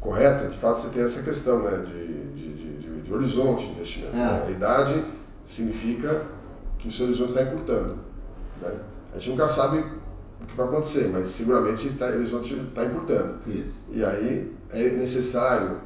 [0.00, 4.14] correta, de fato você tem essa questão né, de, de, de, de horizonte de investimento.
[4.14, 4.18] É.
[4.18, 4.44] Né?
[4.46, 5.04] A idade
[5.46, 6.22] significa
[6.78, 7.98] que o seu horizonte está encurtando.
[8.60, 8.72] Né?
[9.14, 9.84] A gente nunca sabe
[10.44, 13.38] o que vai acontecer, mas seguramente está, o horizonte está encurtando.
[13.46, 13.84] Isso.
[13.90, 15.80] E aí é necessário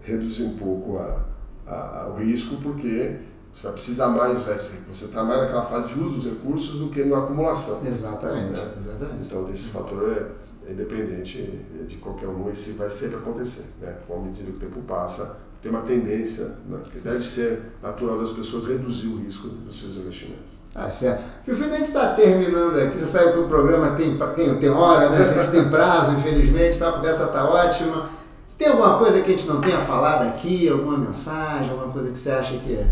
[0.00, 1.24] reduzir um pouco a,
[1.66, 3.16] a, a, o risco, porque
[3.52, 7.04] você vai precisar mais, você está mais naquela fase de uso dos recursos do que
[7.04, 7.86] na acumulação.
[7.86, 8.74] Exatamente, né?
[8.78, 9.26] exatamente.
[9.26, 11.42] Então, esse fator é, é independente
[11.86, 13.66] de qualquer um, esse vai sempre acontecer.
[13.80, 13.96] Né?
[14.06, 16.80] Com a medida que o tempo passa, tem uma tendência, né?
[16.90, 20.57] que deve ser natural das pessoas, reduzir o risco dos seus investimentos.
[20.72, 21.24] Tá certo.
[21.46, 22.98] Gilfrida, a gente está terminando aqui.
[22.98, 25.18] Você sabe que o programa tem, tem, tem hora, né?
[25.18, 28.10] A gente tem prazo, infelizmente, então a conversa está ótima.
[28.46, 32.10] Se tem alguma coisa que a gente não tenha falado aqui, alguma mensagem, alguma coisa
[32.10, 32.86] que você acha que é?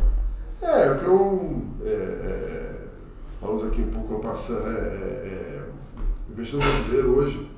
[0.62, 1.62] É, o que eu.
[1.84, 2.74] É, é,
[3.40, 4.78] falamos aqui um pouco passando, né?
[4.78, 5.62] É, é,
[6.28, 7.50] o investidor brasileiro hoje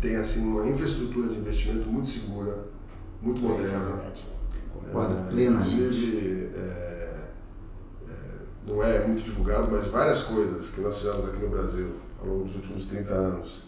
[0.00, 2.66] tem assim, uma infraestrutura de investimento muito segura,
[3.20, 4.00] muito moderna.
[4.86, 5.76] É, plenamente.
[8.66, 11.88] Não é muito divulgado, mas várias coisas que nós fizemos aqui no Brasil
[12.20, 13.64] ao longo dos últimos 30 anos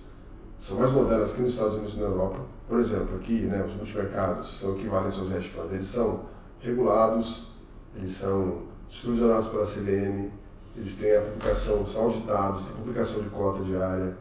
[0.59, 2.40] são mais modernas aqui nos Estados Unidos e na Europa.
[2.66, 5.72] Por exemplo, aqui né, os multimercados são equivalentes aos hedge funds.
[5.72, 6.24] Eles são
[6.61, 7.49] regulados,
[7.94, 10.30] eles são supervisionados pela CVM,
[10.74, 14.16] eles têm a publicação, são auditados, tem publicação de cota diária,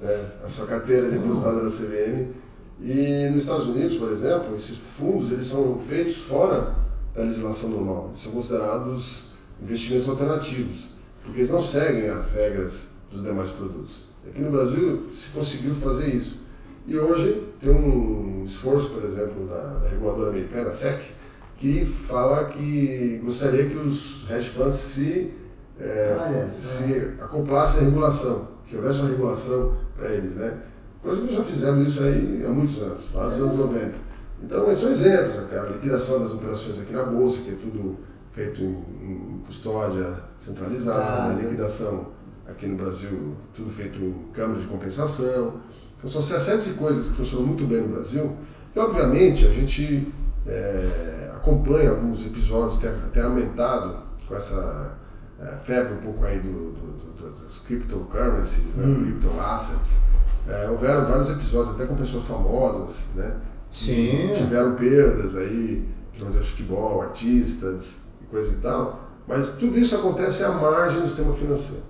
[0.00, 2.32] né, a sua carteira é depositada da CVM.
[2.80, 6.74] E nos Estados Unidos, por exemplo, esses fundos eles são feitos fora
[7.14, 8.06] da legislação normal.
[8.08, 9.27] Eles são considerados
[9.62, 10.92] investimentos alternativos,
[11.22, 14.04] porque eles não seguem as regras dos demais produtos.
[14.26, 16.38] Aqui no Brasil se conseguiu fazer isso.
[16.86, 20.98] E hoje tem um esforço, por exemplo, da, da reguladora americana, SEC,
[21.56, 25.32] que fala que gostaria que os hedge funds se,
[25.78, 30.34] é, ah, se acoplassem à regulação, que houvesse uma regulação para eles.
[30.34, 30.56] Né?
[31.02, 33.92] Coisa que já fizeram isso aí há muitos anos, lá dos anos 90.
[34.42, 37.98] Então, esses são exemplos, a liquidação das operações aqui na Bolsa, que é tudo
[38.38, 38.68] feito em,
[39.02, 42.12] em custódia centralizada, liquidação
[42.46, 45.54] aqui no Brasil, tudo feito em câmara de compensação.
[45.96, 48.36] Então são uma série de coisas que funcionam muito bem no Brasil.
[48.74, 50.06] E obviamente a gente
[50.46, 54.96] é, acompanha alguns episódios, tem até aumentado com essa
[55.40, 59.02] é, febre um pouco aí do, do, do das cryptocurrencies, né, hum.
[59.02, 59.98] crypto assets.
[60.46, 63.36] É, houveram vários episódios até com pessoas famosas, né?
[63.70, 64.30] Sim.
[64.32, 70.50] Tiveram perdas aí, jogadores de futebol, artistas, coisa e tal, mas tudo isso acontece à
[70.50, 71.82] margem do sistema financeiro.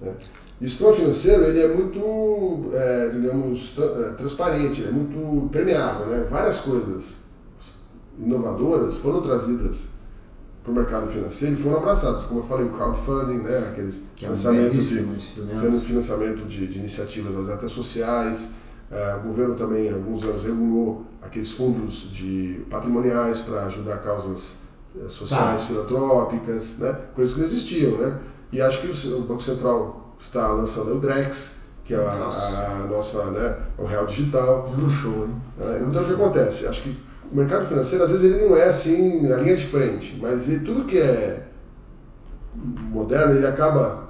[0.00, 0.14] Né?
[0.60, 6.06] E o sistema financeiro ele é muito, é, digamos, tra é, transparente, é muito permeável.
[6.06, 6.26] Né?
[6.30, 7.16] Várias coisas
[8.18, 9.88] inovadoras foram trazidas
[10.62, 13.68] para o mercado financeiro e foram abraçadas, como eu falei, o crowdfunding, né?
[13.70, 18.50] aqueles que é financiamentos de, financiamento de, de iniciativas até sociais.
[18.90, 24.63] É, o governo também, há alguns anos, regulou aqueles fundos de patrimoniais para ajudar causas
[25.08, 25.66] sociais, tá.
[25.68, 26.96] filantrópicas, né?
[27.14, 27.98] coisas que não existiam.
[27.98, 28.18] Né?
[28.52, 33.30] E acho que o Banco Central está lançando o Drex, que é a, a, nossa,
[33.30, 34.72] né, o real digital.
[34.76, 35.34] No show, hein?
[35.60, 36.66] É, então o que acontece?
[36.66, 36.96] Acho que
[37.30, 40.64] o mercado financeiro, às vezes, ele não é assim a linha de frente, mas ele,
[40.64, 41.46] tudo que é
[42.54, 44.08] moderno, ele acaba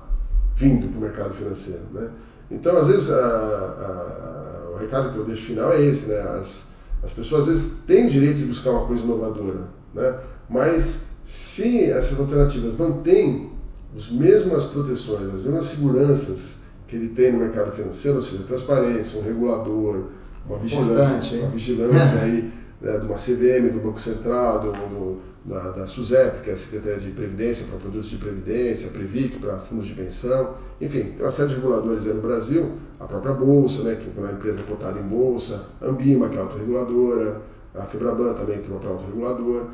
[0.54, 1.82] vindo para o mercado financeiro.
[1.92, 2.10] Né?
[2.50, 6.20] Então, às vezes, a, o recado que eu deixo final é esse, né?
[6.20, 6.66] As,
[7.02, 10.18] as pessoas às vezes têm direito de buscar uma coisa inovadora, né?
[10.48, 13.50] Mas se essas alternativas não têm
[13.96, 19.18] as mesmas proteções, as mesmas seguranças que ele tem no mercado financeiro, ou seja, transparência,
[19.18, 20.04] um regulador,
[20.46, 25.70] uma vigilância, uma vigilância aí né, de uma CVM, do Banco Central, do, do, da,
[25.70, 29.58] da SUSEP, que é a Secretaria de Previdência para produtos de previdência, a Previc para
[29.58, 33.82] fundos de pensão, enfim, tem uma série de reguladores aí no Brasil, a própria Bolsa,
[33.84, 37.40] né, que é uma empresa cotada em Bolsa, a Ambima, que é autorreguladora,
[37.74, 39.66] a Febraban também, que é uma autorregulador.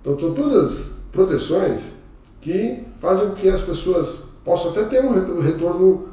[0.00, 1.90] Então, são todas proteções
[2.40, 6.08] que fazem com que as pessoas possam até ter um retorno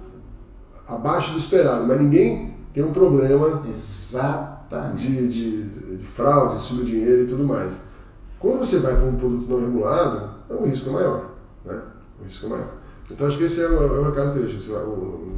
[0.88, 3.64] abaixo do esperado, mas ninguém tem um problema
[4.96, 7.82] de, de, de fraude, de dinheiro e tudo mais.
[8.40, 11.32] Quando você vai para um produto não regulado, o risco é maior.
[11.64, 11.82] Né?
[12.20, 12.74] O risco é maior.
[13.10, 14.58] Então acho que esse é o, é o recado que eu deixo.
[14.58, 14.72] Assim,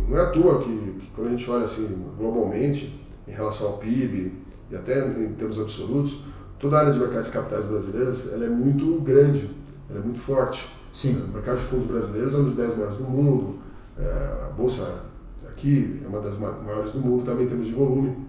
[0.09, 3.77] não é à toa que, que, quando a gente olha assim globalmente, em relação ao
[3.77, 4.33] PIB
[4.71, 6.21] e até em termos absolutos,
[6.59, 9.49] toda a área de mercado de capitais brasileiras ela é muito grande,
[9.89, 10.71] ela é muito forte.
[10.91, 11.21] Sim.
[11.29, 13.59] O mercado de fundos brasileiros é um dos 10 maiores do mundo,
[13.97, 15.03] é, a bolsa
[15.47, 18.27] aqui é uma das maiores do mundo também em termos de volume.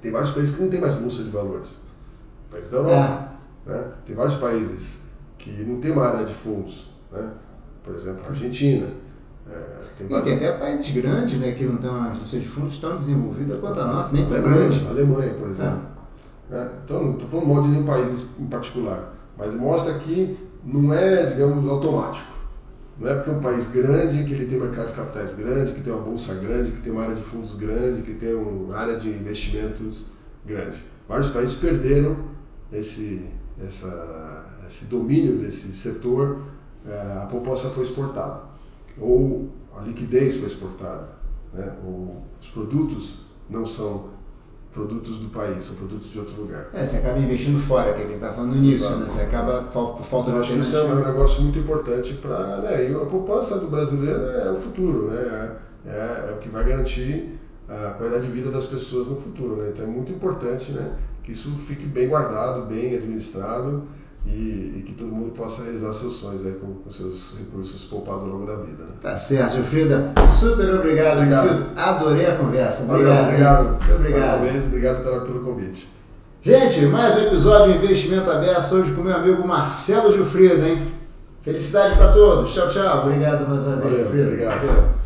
[0.00, 1.78] Tem vários países que não tem mais bolsa de valores.
[2.50, 3.30] Países da Europa.
[3.66, 3.70] É.
[3.70, 3.84] Né?
[4.06, 5.00] Tem vários países
[5.38, 6.90] que não tem uma área de fundos.
[7.12, 7.30] Né?
[7.84, 8.86] Por exemplo, a Argentina.
[9.50, 12.78] É, tem, e tem até países grandes né, que não têm uma indústria de fundos
[12.78, 14.24] tão desenvolvida quanto a nossa, nem.
[14.86, 15.80] A Alemanha, por exemplo.
[15.86, 15.89] É
[16.50, 16.70] Né?
[16.84, 21.26] Então, não estou falando mal de nenhum país em particular, mas mostra que não é,
[21.26, 22.28] digamos, automático.
[22.98, 25.72] Não é porque é um país grande, que ele tem um mercado de capitais grande,
[25.72, 28.76] que tem uma bolsa grande, que tem uma área de fundos grande, que tem uma
[28.76, 30.06] área de investimentos
[30.44, 30.84] grande.
[31.08, 32.16] Vários países perderam
[32.70, 36.42] esse, essa, esse domínio desse setor,
[36.86, 38.42] é, a poupança foi exportada,
[38.98, 41.08] ou a liquidez foi exportada,
[41.54, 41.72] né?
[41.86, 44.10] ou os produtos não são
[44.72, 46.68] produtos do país, são produtos de outro lugar.
[46.72, 49.06] É, você acaba investindo fora, que é quem está falando nisso, né?
[49.08, 52.58] Você acaba por falta de acho que isso é um negócio muito importante para.
[52.58, 52.90] Né?
[52.90, 55.56] E a poupança do brasileiro é o futuro, né?
[55.86, 59.56] É, é, é, o que vai garantir a qualidade de vida das pessoas no futuro,
[59.56, 59.70] né?
[59.72, 60.92] Então é muito importante, né?
[61.22, 63.84] Que isso fique bem guardado, bem administrado
[64.26, 68.22] e, e, que todo mundo possa realizar seus sonhos aí com, com seus recursos poupados
[68.22, 68.84] ao longo da vida.
[68.84, 68.90] Né?
[69.00, 70.12] Tá certo, Gilfrida.
[70.30, 71.48] Super obrigado, obrigado.
[71.48, 71.80] Gilfrida.
[71.80, 72.82] Adorei a conversa.
[72.84, 73.24] Obrigado.
[73.24, 73.68] obrigado.
[73.68, 74.20] Muito obrigado.
[74.20, 75.88] Mais uma vez, obrigado pelo convite.
[76.42, 80.82] Gente, mais um episódio de Investimento Aberto hoje com meu amigo Marcelo Gilfrida, hein?
[81.42, 82.52] Felicidade para todos.
[82.52, 83.06] Tchau, tchau.
[83.06, 84.28] Obrigado mais uma vez, Gilfrida.
[84.28, 84.99] Obrigado.